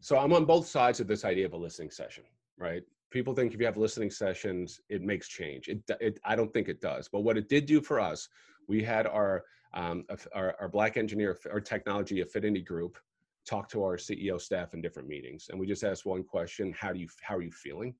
so 0.00 0.18
I'm 0.18 0.32
on 0.32 0.44
both 0.44 0.66
sides 0.66 1.00
of 1.00 1.08
this 1.08 1.24
idea 1.24 1.46
of 1.46 1.52
a 1.52 1.56
listening 1.56 1.90
session, 1.90 2.24
right? 2.58 2.82
People 3.12 3.34
think 3.34 3.52
if 3.52 3.60
you 3.60 3.66
have 3.66 3.76
listening 3.76 4.10
sessions, 4.10 4.80
it 4.88 5.02
makes 5.02 5.28
change. 5.28 5.68
It, 5.68 5.82
it 6.00 6.18
I 6.24 6.34
don't 6.34 6.52
think 6.52 6.68
it 6.68 6.80
does. 6.80 7.08
But 7.08 7.20
what 7.20 7.36
it 7.36 7.48
did 7.48 7.66
do 7.66 7.80
for 7.80 8.00
us, 8.00 8.28
we 8.68 8.82
had 8.82 9.06
our, 9.06 9.44
um, 9.74 10.04
our, 10.34 10.56
our 10.60 10.68
Black 10.68 10.96
engineer 10.96 11.38
or 11.50 11.60
technology 11.60 12.20
affinity 12.20 12.62
group 12.62 12.98
talk 13.46 13.68
to 13.68 13.82
our 13.82 13.96
CEO 13.96 14.40
staff 14.40 14.74
in 14.74 14.80
different 14.80 15.08
meetings. 15.08 15.48
And 15.50 15.60
we 15.60 15.66
just 15.66 15.84
asked 15.84 16.06
one 16.06 16.24
question, 16.24 16.74
how 16.78 16.92
do 16.92 17.00
you, 17.00 17.08
how 17.22 17.36
are 17.36 17.42
you 17.42 17.52
feeling? 17.52 17.94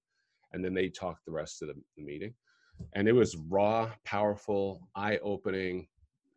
And 0.52 0.64
then 0.64 0.74
they 0.74 0.88
talked 0.88 1.24
the 1.24 1.32
rest 1.32 1.62
of 1.62 1.68
the, 1.68 1.74
the 1.96 2.02
meeting. 2.02 2.34
And 2.94 3.08
it 3.08 3.12
was 3.12 3.36
raw, 3.48 3.90
powerful, 4.04 4.88
eye-opening, 4.94 5.86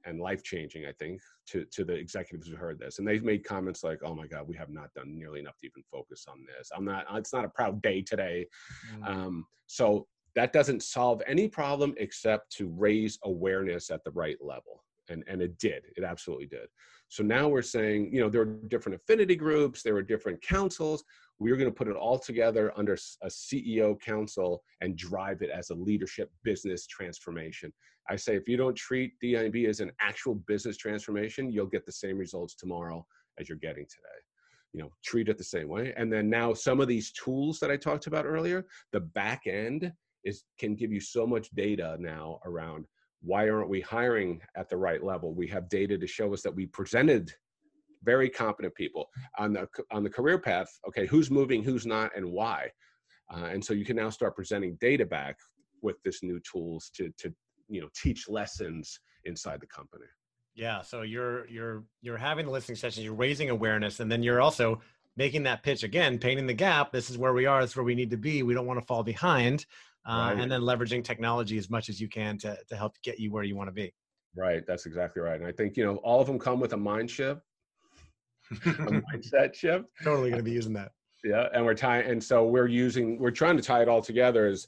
and 0.05 0.19
life 0.19 0.43
changing, 0.43 0.85
I 0.85 0.91
think, 0.93 1.19
to, 1.47 1.65
to 1.65 1.83
the 1.83 1.93
executives 1.93 2.47
who 2.47 2.55
heard 2.55 2.79
this. 2.79 2.99
And 2.99 3.07
they've 3.07 3.23
made 3.23 3.43
comments 3.43 3.83
like, 3.83 3.99
oh 4.03 4.15
my 4.15 4.27
God, 4.27 4.47
we 4.47 4.55
have 4.55 4.69
not 4.69 4.93
done 4.93 5.17
nearly 5.17 5.39
enough 5.39 5.57
to 5.59 5.67
even 5.67 5.83
focus 5.91 6.25
on 6.29 6.45
this. 6.45 6.69
I'm 6.75 6.85
not, 6.85 7.05
it's 7.15 7.33
not 7.33 7.45
a 7.45 7.49
proud 7.49 7.81
day 7.81 8.01
today. 8.01 8.47
Mm. 8.97 9.07
Um, 9.07 9.45
so 9.67 10.07
that 10.35 10.53
doesn't 10.53 10.83
solve 10.83 11.21
any 11.25 11.47
problem 11.47 11.95
except 11.97 12.51
to 12.57 12.67
raise 12.67 13.17
awareness 13.23 13.89
at 13.89 14.03
the 14.03 14.11
right 14.11 14.37
level. 14.41 14.83
And, 15.09 15.23
and 15.27 15.41
it 15.41 15.57
did, 15.59 15.83
it 15.95 16.03
absolutely 16.03 16.47
did. 16.47 16.67
So 17.09 17.23
now 17.23 17.47
we're 17.47 17.61
saying, 17.61 18.11
you 18.11 18.19
know, 18.19 18.29
there 18.29 18.41
are 18.41 18.57
different 18.67 18.95
affinity 18.95 19.35
groups, 19.35 19.83
there 19.83 19.95
are 19.95 20.01
different 20.01 20.41
councils. 20.41 21.03
We're 21.39 21.57
going 21.57 21.69
to 21.69 21.75
put 21.75 21.87
it 21.87 21.95
all 21.95 22.17
together 22.17 22.71
under 22.77 22.93
a 22.93 23.27
CEO 23.27 23.99
council 23.99 24.63
and 24.81 24.97
drive 24.97 25.41
it 25.41 25.49
as 25.49 25.69
a 25.69 25.75
leadership 25.75 26.31
business 26.43 26.87
transformation. 26.87 27.73
I 28.09 28.15
say 28.15 28.35
if 28.35 28.47
you 28.47 28.55
don't 28.55 28.75
treat 28.75 29.13
DIB 29.19 29.67
as 29.67 29.79
an 29.79 29.91
actual 29.99 30.35
business 30.35 30.77
transformation, 30.77 31.51
you'll 31.51 31.65
get 31.65 31.85
the 31.85 31.91
same 31.91 32.17
results 32.17 32.55
tomorrow 32.55 33.05
as 33.39 33.49
you're 33.49 33.57
getting 33.57 33.85
today. 33.85 34.21
You 34.73 34.81
know, 34.81 34.91
treat 35.03 35.29
it 35.29 35.37
the 35.37 35.43
same 35.43 35.67
way. 35.67 35.93
And 35.97 36.11
then 36.11 36.29
now 36.29 36.53
some 36.53 36.79
of 36.79 36.87
these 36.87 37.11
tools 37.11 37.59
that 37.59 37.71
I 37.71 37.77
talked 37.77 38.07
about 38.07 38.25
earlier, 38.25 38.65
the 38.91 38.99
back 38.99 39.43
end 39.47 39.91
is 40.23 40.43
can 40.59 40.75
give 40.75 40.91
you 40.91 40.99
so 40.99 41.25
much 41.25 41.49
data 41.51 41.97
now 41.99 42.39
around 42.45 42.85
why 43.21 43.49
aren't 43.49 43.69
we 43.69 43.81
hiring 43.81 44.39
at 44.55 44.69
the 44.69 44.77
right 44.77 45.03
level? 45.03 45.33
We 45.33 45.47
have 45.47 45.69
data 45.69 45.97
to 45.97 46.07
show 46.07 46.33
us 46.33 46.41
that 46.43 46.53
we 46.53 46.67
presented 46.67 47.33
very 48.05 48.29
competent 48.29 48.73
people 48.75 49.07
on 49.37 49.53
the 49.53 49.67
on 49.91 50.03
the 50.03 50.09
career 50.09 50.37
path. 50.37 50.67
Okay, 50.87 51.05
who's 51.05 51.29
moving, 51.29 51.63
who's 51.63 51.85
not, 51.85 52.11
and 52.15 52.31
why? 52.31 52.69
Uh, 53.33 53.45
and 53.45 53.63
so 53.63 53.73
you 53.73 53.85
can 53.85 53.95
now 53.95 54.09
start 54.09 54.35
presenting 54.35 54.77
data 54.79 55.05
back 55.05 55.35
with 55.81 55.95
this 56.03 56.23
new 56.23 56.39
tools 56.49 56.91
to 56.95 57.11
to 57.17 57.33
you 57.67 57.81
know 57.81 57.89
teach 57.95 58.29
lessons 58.29 58.99
inside 59.25 59.59
the 59.59 59.67
company. 59.67 60.05
Yeah, 60.53 60.81
so 60.81 61.01
you're 61.01 61.47
you're 61.47 61.83
you're 62.01 62.17
having 62.17 62.45
the 62.45 62.51
listening 62.51 62.77
sessions, 62.77 63.03
you're 63.03 63.13
raising 63.13 63.49
awareness, 63.49 63.99
and 63.99 64.11
then 64.11 64.23
you're 64.23 64.41
also 64.41 64.81
making 65.17 65.43
that 65.43 65.63
pitch 65.63 65.83
again, 65.83 66.17
painting 66.19 66.47
the 66.47 66.53
gap. 66.53 66.91
This 66.91 67.09
is 67.09 67.17
where 67.17 67.33
we 67.33 67.45
are. 67.45 67.61
This 67.61 67.71
is 67.71 67.75
where 67.75 67.85
we 67.85 67.95
need 67.95 68.11
to 68.11 68.17
be. 68.17 68.43
We 68.43 68.53
don't 68.53 68.65
want 68.65 68.79
to 68.79 68.85
fall 68.85 69.03
behind 69.03 69.65
uh, 70.05 70.31
right. 70.33 70.39
and 70.39 70.51
then 70.51 70.61
leveraging 70.61 71.03
technology 71.03 71.57
as 71.57 71.69
much 71.69 71.89
as 71.89 71.99
you 71.99 72.07
can 72.07 72.37
to, 72.39 72.57
to 72.67 72.75
help 72.75 72.93
get 73.01 73.19
you 73.19 73.31
where 73.31 73.43
you 73.43 73.55
want 73.55 73.67
to 73.67 73.73
be. 73.73 73.93
Right. 74.35 74.63
That's 74.67 74.85
exactly 74.85 75.21
right. 75.21 75.39
And 75.39 75.47
I 75.47 75.51
think, 75.51 75.77
you 75.77 75.85
know, 75.85 75.95
all 75.97 76.19
of 76.19 76.27
them 76.27 76.37
come 76.37 76.59
with 76.59 76.73
a 76.73 76.77
mind 76.77 77.09
shift, 77.09 77.41
mindset 78.53 79.53
shift. 79.53 79.85
Totally 80.03 80.29
going 80.29 80.39
to 80.39 80.43
be 80.43 80.51
using 80.51 80.73
that. 80.73 80.91
Yeah. 81.23 81.47
And 81.53 81.65
we're 81.65 81.73
tying, 81.73 82.09
and 82.09 82.23
so 82.23 82.45
we're 82.45 82.67
using, 82.67 83.19
we're 83.19 83.31
trying 83.31 83.57
to 83.57 83.63
tie 83.63 83.81
it 83.81 83.89
all 83.89 84.01
together 84.01 84.45
as 84.45 84.67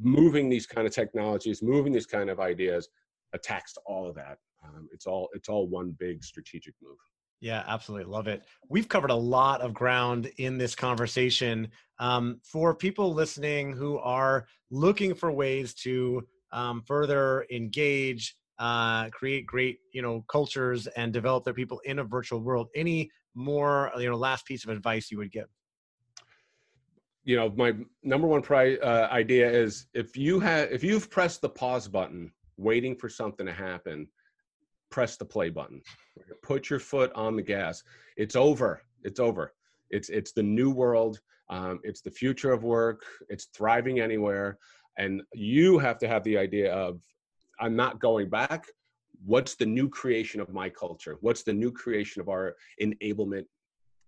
moving 0.00 0.48
these 0.48 0.66
kind 0.66 0.86
of 0.86 0.92
technologies, 0.92 1.62
moving 1.62 1.92
these 1.92 2.06
kind 2.06 2.30
of 2.30 2.40
ideas 2.40 2.88
attacks 3.32 3.72
to 3.74 3.80
all 3.86 4.08
of 4.08 4.14
that. 4.16 4.38
Um, 4.64 4.88
it's 4.92 5.06
all, 5.06 5.28
it's 5.32 5.48
all 5.48 5.66
one 5.68 5.94
big 5.98 6.24
strategic 6.24 6.74
move. 6.82 6.98
Yeah, 7.40 7.64
absolutely. 7.66 8.10
Love 8.10 8.28
it. 8.28 8.44
We've 8.68 8.88
covered 8.88 9.10
a 9.10 9.14
lot 9.14 9.62
of 9.62 9.72
ground 9.72 10.30
in 10.36 10.58
this 10.58 10.74
conversation. 10.74 11.68
Um, 11.98 12.40
for 12.44 12.74
people 12.74 13.14
listening 13.14 13.72
who 13.72 13.98
are 13.98 14.46
looking 14.70 15.14
for 15.14 15.32
ways 15.32 15.72
to 15.74 16.26
um, 16.52 16.82
further 16.82 17.46
engage, 17.50 18.36
uh, 18.60 19.08
create 19.10 19.46
great, 19.46 19.78
you 19.92 20.02
know, 20.02 20.22
cultures 20.28 20.86
and 20.88 21.12
develop 21.12 21.44
their 21.44 21.54
people 21.54 21.80
in 21.86 21.98
a 21.98 22.04
virtual 22.04 22.40
world, 22.40 22.68
any 22.76 23.10
more, 23.34 23.90
you 23.98 24.08
know, 24.08 24.16
last 24.16 24.44
piece 24.44 24.64
of 24.64 24.70
advice 24.70 25.10
you 25.10 25.18
would 25.18 25.32
give? 25.32 25.46
You 27.24 27.36
know, 27.36 27.52
my 27.56 27.72
number 28.02 28.28
one 28.28 28.42
pri- 28.42 28.78
uh, 28.78 29.08
idea 29.08 29.50
is 29.50 29.86
if 29.94 30.16
you 30.16 30.40
have 30.40 30.70
if 30.70 30.84
you've 30.84 31.10
pressed 31.10 31.40
the 31.40 31.48
pause 31.48 31.88
button, 31.88 32.32
waiting 32.56 32.94
for 32.94 33.08
something 33.08 33.46
to 33.46 33.52
happen, 33.52 34.06
press 34.90 35.16
the 35.16 35.24
play 35.24 35.48
button. 35.48 35.80
Put 36.42 36.68
your 36.68 36.80
foot 36.80 37.12
on 37.14 37.36
the 37.36 37.42
gas. 37.42 37.82
It's 38.16 38.36
over. 38.36 38.82
It's 39.04 39.20
over. 39.20 39.54
It's 39.90 40.10
it's 40.10 40.32
the 40.32 40.42
new 40.42 40.70
world. 40.70 41.20
Um, 41.48 41.80
it's 41.82 42.00
the 42.00 42.10
future 42.10 42.52
of 42.52 42.62
work. 42.62 43.02
It's 43.28 43.46
thriving 43.54 44.00
anywhere, 44.00 44.58
and 44.98 45.22
you 45.32 45.78
have 45.78 45.98
to 45.98 46.08
have 46.08 46.24
the 46.24 46.36
idea 46.36 46.72
of 46.72 47.00
I'm 47.60 47.76
not 47.76 48.00
going 48.00 48.28
back. 48.28 48.66
What's 49.24 49.54
the 49.54 49.66
new 49.66 49.88
creation 49.88 50.40
of 50.40 50.52
my 50.52 50.68
culture? 50.68 51.18
What's 51.20 51.42
the 51.42 51.52
new 51.52 51.70
creation 51.70 52.20
of 52.22 52.28
our 52.28 52.56
enablement 52.82 53.44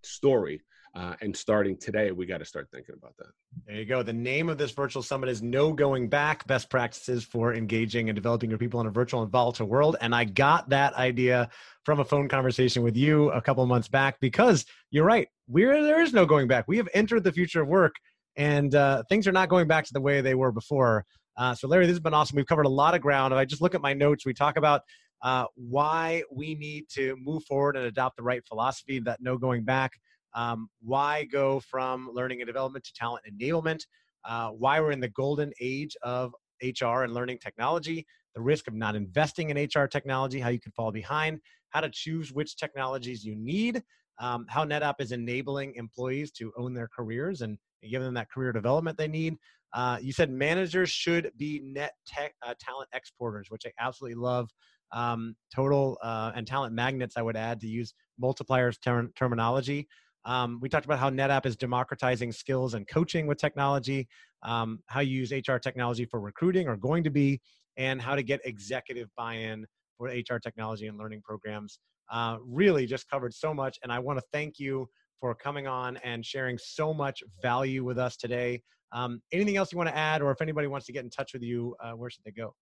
story? 0.03 0.61
Uh, 0.95 1.15
and 1.23 1.35
starting 1.35 1.75
today 1.75 2.13
we 2.13 2.27
got 2.27 2.39
to 2.39 2.45
start 2.45 2.69
thinking 2.71 2.95
about 2.99 3.17
that. 3.17 3.29
There 3.67 3.77
you 3.77 3.87
go. 3.87 4.03
The 4.03 4.13
name 4.13 4.51
of 4.51 4.59
this 4.59 4.73
virtual 4.73 5.03
summit 5.03 5.31
is 5.31 5.41
no 5.41 5.73
going 5.73 6.09
back 6.09 6.47
best 6.47 6.69
practices 6.69 7.25
for 7.25 7.55
engaging 7.55 8.11
and 8.11 8.17
developing 8.17 8.51
your 8.51 8.59
people 8.59 8.79
in 8.83 8.87
a 8.87 8.91
virtual 8.91 9.23
and 9.23 9.33
volatile 9.33 9.67
world. 9.67 9.97
And 10.03 10.15
i 10.15 10.25
got 10.25 10.69
that 10.69 10.93
idea 10.95 11.49
from 11.85 12.01
a 12.01 12.05
phone 12.05 12.29
conversation 12.29 12.83
with 12.83 12.95
you 12.97 13.31
a 13.31 13.41
couple 13.41 13.65
months 13.67 13.89
back 13.89 14.21
because 14.21 14.67
you're 14.91 15.07
right 15.07 15.29
we're 15.49 15.83
there 15.83 16.03
is 16.03 16.13
no 16.13 16.27
going 16.27 16.49
back. 16.49 16.65
We 16.69 16.77
have 16.77 16.89
entered 16.95 17.25
the 17.25 17.33
future 17.33 17.63
of 17.63 17.69
work 17.69 17.95
and 18.37 18.75
uh, 18.75 19.03
things 19.09 19.27
are 19.27 19.33
not 19.33 19.49
going 19.49 19.69
back 19.69 19.85
to 19.85 19.93
the 19.93 20.01
way 20.01 20.21
they 20.21 20.35
were 20.35 20.53
before 20.53 21.05
uh, 21.37 21.55
so, 21.55 21.69
Larry, 21.69 21.87
this 21.87 21.95
has 21.95 22.01
been 22.01 22.15
awesome. 22.15 22.37
We've 22.37 22.47
covered 22.47 22.67
a 22.67 22.71
lot 22.71 22.95
of 22.95 23.01
ground. 23.01 23.33
If 23.33 23.39
I 23.39 23.45
just 23.45 23.63
look 23.63 23.75
at 23.75 23.81
my 23.81 23.95
notes, 23.95 24.27
we 24.27 24.35
talk 24.35 24.57
about 24.57 24.83
uh, 25.23 25.47
why 25.55 26.23
we 26.31 26.55
need 26.55 26.89
to 26.95 27.17
move 27.23 27.45
forward 27.45 27.77
and 27.77 27.87
adopt 27.87 28.17
the 28.17 28.23
right 28.23 28.43
philosophy, 28.47 28.99
that 29.01 29.21
no 29.21 29.39
going 29.39 29.65
back, 29.65 29.93
um, 30.35 30.69
why 30.81 31.25
go 31.25 31.61
from 31.61 32.11
learning 32.13 32.41
and 32.41 32.47
development 32.47 32.85
to 32.85 32.93
talent 32.95 33.25
enablement, 33.31 33.81
uh, 34.25 34.49
why 34.49 34.81
we're 34.81 34.93
in 34.93 35.01
the 35.01 35.09
golden 35.09 35.53
age 35.61 35.97
of 36.03 36.35
HR 36.63 37.03
and 37.03 37.15
learning 37.15 37.39
technology, 37.39 38.07
the 38.35 38.41
risk 38.41 38.69
of 38.69 38.75
not 38.75 38.95
investing 38.95 39.51
in 39.51 39.57
HR 39.57 39.87
technology, 39.87 40.41
how 40.41 40.49
you 40.49 40.61
can 40.61 40.73
fall 40.73 40.93
behind, 40.93 41.41
how 41.71 41.81
to 41.81 41.91
choose 41.91 42.33
which 42.33 42.57
technologies 42.57 43.25
you 43.25 43.35
need, 43.37 43.83
um, 44.19 44.47
how 44.49 44.65
NetApp 44.65 44.95
is 45.01 45.13
enabling 45.13 45.75
employees 45.75 46.31
to 46.33 46.53
own 46.57 46.75
their 46.75 46.89
careers 46.89 47.43
and, 47.43 47.59
give 47.91 48.01
them 48.01 48.15
that 48.15 48.31
career 48.31 48.53
development 48.53 48.97
they 48.97 49.09
need, 49.09 49.37
uh, 49.75 49.99
you 50.01 50.13
said 50.13 50.31
managers 50.31 50.91
should 50.91 51.31
be 51.37 51.61
net 51.65 51.95
tech, 52.07 52.35
uh, 52.47 52.55
talent 52.61 52.89
exporters, 52.93 53.47
which 53.51 53.63
I 53.67 53.71
absolutely 53.79 54.17
love. 54.17 54.51
Um, 54.93 55.37
total 55.55 55.99
uh, 56.03 56.33
and 56.35 56.47
talent 56.47 56.75
magnets, 56.75 57.17
I 57.17 57.23
would 57.23 57.37
add 57.37 57.61
to 57.61 57.67
use 57.67 57.95
multipliers 58.23 58.77
ter- 58.81 59.09
terminology. 59.17 59.89
Um, 60.25 60.59
we 60.61 60.69
talked 60.69 60.85
about 60.85 60.99
how 60.99 61.11
NetApp 61.11 61.47
is 61.47 61.57
democratizing 61.57 62.31
skills 62.33 62.75
and 62.75 62.87
coaching 62.87 63.27
with 63.27 63.39
technology, 63.39 64.09
um, 64.43 64.81
how 64.87 65.01
you 65.01 65.19
use 65.19 65.33
HR 65.33 65.57
technology 65.57 66.05
for 66.05 66.21
recruiting 66.21 66.69
or 66.69 66.77
going 66.77 67.05
to 67.05 67.11
be, 67.11 67.41
and 67.77 68.01
how 68.01 68.15
to 68.15 68.23
get 68.23 68.41
executive 68.45 69.09
buy 69.17 69.35
in 69.35 69.67
for 69.97 70.09
HR 70.09 70.39
technology 70.39 70.87
and 70.87 70.99
learning 70.99 71.23
programs. 71.23 71.79
Uh, 72.11 72.37
really 72.45 72.87
just 72.87 73.09
covered 73.09 73.33
so 73.33 73.55
much. 73.55 73.79
And 73.83 73.91
I 73.91 73.99
want 73.99 74.19
to 74.19 74.25
thank 74.33 74.59
you 74.59 74.89
for 75.21 75.35
coming 75.35 75.67
on 75.67 75.97
and 75.99 76.25
sharing 76.27 76.59
so 76.59 76.93
much 76.93 77.23
value 77.41 77.85
with 77.85 77.99
us 77.99 78.17
today. 78.17 78.61
Um, 78.93 79.23
anything 79.33 79.57
else 79.57 79.73
you 79.73 79.79
want 79.79 79.89
to 79.89 79.97
add, 79.97 80.23
or 80.23 80.31
if 80.31 80.41
anybody 80.41 80.67
wants 80.67 80.87
to 80.87 80.93
get 80.93 81.05
in 81.05 81.11
touch 81.11 81.33
with 81.33 81.43
you, 81.43 81.75
uh, 81.83 81.93
where 81.93 82.11
should 82.11 82.25
they 82.25 82.31
go? 82.31 82.55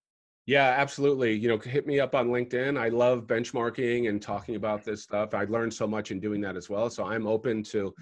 Yeah, 0.47 0.75
absolutely. 0.77 1.33
You 1.35 1.49
know, 1.49 1.59
hit 1.59 1.87
me 1.87 2.01
up 2.01 2.15
on 2.15 2.29
LinkedIn. 2.29 2.79
I 2.79 2.89
love 2.89 3.27
benchmarking 3.27 4.09
and 4.09 4.21
talking 4.21 4.57
about 4.57 4.85
this 4.85 5.03
stuff. 5.03 5.35
I 5.35 5.45
learned 5.45 5.73
so 5.73 5.87
much 5.87 6.11
in 6.11 6.19
doing 6.19 6.41
that 6.41 6.57
as 6.57 6.69
well. 6.69 6.91
So 6.91 7.05
I'm 7.05 7.27
open 7.27 7.63
to 7.65 7.95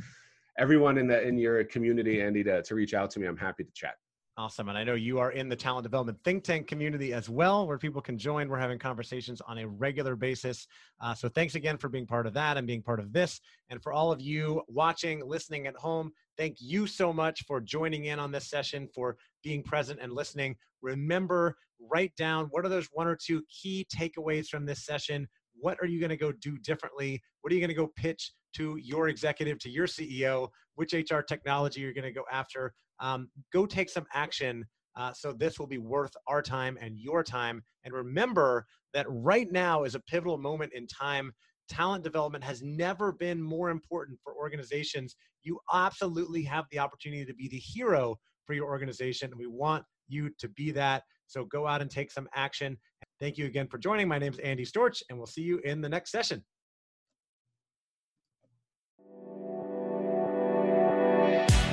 everyone 0.58 0.98
in 0.98 1.06
the 1.06 1.20
in 1.20 1.36
your 1.36 1.64
community, 1.64 2.22
Andy, 2.22 2.44
to, 2.44 2.62
to 2.62 2.74
reach 2.74 2.94
out 2.94 3.10
to 3.10 3.20
me. 3.20 3.26
I'm 3.26 3.36
happy 3.36 3.64
to 3.64 3.72
chat. 3.72 3.96
Awesome. 4.38 4.68
And 4.68 4.78
I 4.78 4.84
know 4.84 4.94
you 4.94 5.18
are 5.18 5.32
in 5.32 5.48
the 5.48 5.56
talent 5.56 5.82
development 5.82 6.16
think 6.22 6.44
tank 6.44 6.68
community 6.68 7.12
as 7.12 7.28
well, 7.28 7.66
where 7.66 7.76
people 7.76 8.00
can 8.00 8.16
join. 8.16 8.48
We're 8.48 8.60
having 8.60 8.78
conversations 8.78 9.40
on 9.40 9.58
a 9.58 9.66
regular 9.66 10.14
basis. 10.14 10.68
Uh, 11.00 11.12
so 11.12 11.28
thanks 11.28 11.56
again 11.56 11.76
for 11.76 11.88
being 11.88 12.06
part 12.06 12.24
of 12.24 12.34
that 12.34 12.56
and 12.56 12.64
being 12.64 12.80
part 12.80 13.00
of 13.00 13.12
this. 13.12 13.40
And 13.68 13.82
for 13.82 13.92
all 13.92 14.12
of 14.12 14.20
you 14.20 14.62
watching, 14.68 15.26
listening 15.26 15.66
at 15.66 15.74
home, 15.74 16.12
thank 16.36 16.58
you 16.60 16.86
so 16.86 17.12
much 17.12 17.46
for 17.48 17.60
joining 17.60 18.04
in 18.04 18.20
on 18.20 18.30
this 18.30 18.48
session, 18.48 18.88
for 18.94 19.16
being 19.42 19.60
present 19.64 19.98
and 20.00 20.12
listening. 20.12 20.54
Remember, 20.82 21.56
write 21.80 22.14
down 22.14 22.46
what 22.52 22.64
are 22.64 22.68
those 22.68 22.86
one 22.92 23.08
or 23.08 23.18
two 23.20 23.42
key 23.50 23.88
takeaways 23.92 24.46
from 24.46 24.64
this 24.64 24.86
session. 24.86 25.26
What 25.60 25.78
are 25.80 25.86
you 25.86 26.00
going 26.00 26.10
to 26.10 26.16
go 26.16 26.32
do 26.32 26.58
differently? 26.58 27.22
What 27.40 27.52
are 27.52 27.54
you 27.54 27.60
going 27.60 27.68
to 27.68 27.74
go 27.74 27.90
pitch 27.96 28.32
to 28.54 28.76
your 28.82 29.08
executive, 29.08 29.58
to 29.60 29.70
your 29.70 29.86
CEO? 29.86 30.48
Which 30.74 30.92
HR 30.92 31.20
technology 31.20 31.80
you're 31.80 31.92
going 31.92 32.04
to 32.04 32.12
go 32.12 32.24
after? 32.30 32.72
um, 33.00 33.28
go 33.52 33.66
take 33.66 33.90
some 33.90 34.06
action 34.12 34.64
uh, 34.96 35.12
so 35.12 35.32
this 35.32 35.60
will 35.60 35.66
be 35.66 35.78
worth 35.78 36.12
our 36.26 36.42
time 36.42 36.76
and 36.80 36.98
your 36.98 37.22
time. 37.22 37.62
And 37.84 37.94
remember 37.94 38.66
that 38.94 39.06
right 39.08 39.50
now 39.52 39.84
is 39.84 39.94
a 39.94 40.00
pivotal 40.00 40.38
moment 40.38 40.72
in 40.74 40.88
time. 40.88 41.32
Talent 41.68 42.02
development 42.02 42.42
has 42.42 42.62
never 42.62 43.12
been 43.12 43.40
more 43.40 43.70
important 43.70 44.18
for 44.24 44.34
organizations. 44.34 45.14
You 45.44 45.60
absolutely 45.72 46.42
have 46.44 46.64
the 46.72 46.80
opportunity 46.80 47.24
to 47.24 47.34
be 47.34 47.46
the 47.46 47.58
hero 47.58 48.16
for 48.44 48.54
your 48.54 48.66
organization. 48.66 49.30
And 49.30 49.38
we 49.38 49.46
want 49.46 49.84
you 50.08 50.30
to 50.38 50.48
be 50.48 50.72
that. 50.72 51.04
So 51.28 51.44
go 51.44 51.66
out 51.66 51.80
and 51.80 51.90
take 51.90 52.10
some 52.10 52.28
action. 52.34 52.76
Thank 53.20 53.38
you 53.38 53.46
again 53.46 53.68
for 53.68 53.78
joining. 53.78 54.08
My 54.08 54.18
name 54.18 54.32
is 54.32 54.40
Andy 54.40 54.64
Storch, 54.64 55.02
and 55.08 55.18
we'll 55.18 55.26
see 55.26 55.42
you 55.42 55.58
in 55.58 55.80
the 55.80 55.88
next 55.88 56.10
session. 56.10 56.44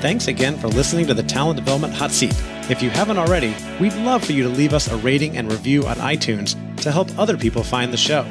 Thanks 0.01 0.27
again 0.27 0.57
for 0.57 0.67
listening 0.67 1.07
to 1.07 1.15
the 1.15 1.23
Talent 1.23 1.57
Development 1.57 1.93
Hot 1.93 2.11
Seat. 2.11 2.35
If 2.69 2.83
you 2.83 2.91
haven't 2.91 3.17
already, 3.17 3.55
we'd 3.79 3.95
love 3.95 4.23
for 4.23 4.33
you 4.33 4.43
to 4.43 4.49
leave 4.49 4.73
us 4.73 4.91
a 4.91 4.97
rating 4.97 5.37
and 5.37 5.51
review 5.51 5.87
on 5.87 5.95
iTunes 5.95 6.55
to 6.81 6.91
help 6.91 7.17
other 7.17 7.37
people 7.37 7.63
find 7.63 7.91
the 7.91 7.97
show. 7.97 8.23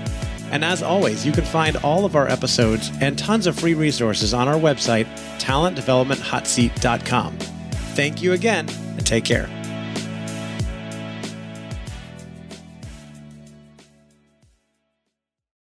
And 0.51 0.65
as 0.65 0.83
always, 0.83 1.27
you 1.27 1.33
can 1.33 1.45
find 1.45 1.77
all 1.79 2.05
of 2.05 2.15
our 2.15 2.29
episodes 2.29 2.93
and 3.01 3.19
tons 3.19 3.49
of 3.49 3.59
free 3.59 3.75
resources 3.75 4.33
on 4.35 4.47
our 4.47 4.55
website, 4.55 5.07
talentdevelopmenthotseat.com. 5.39 7.39
Thank 7.39 8.23
you 8.23 8.35
again, 8.35 8.69
and 8.69 9.05
take 9.05 9.25
care. 9.25 9.64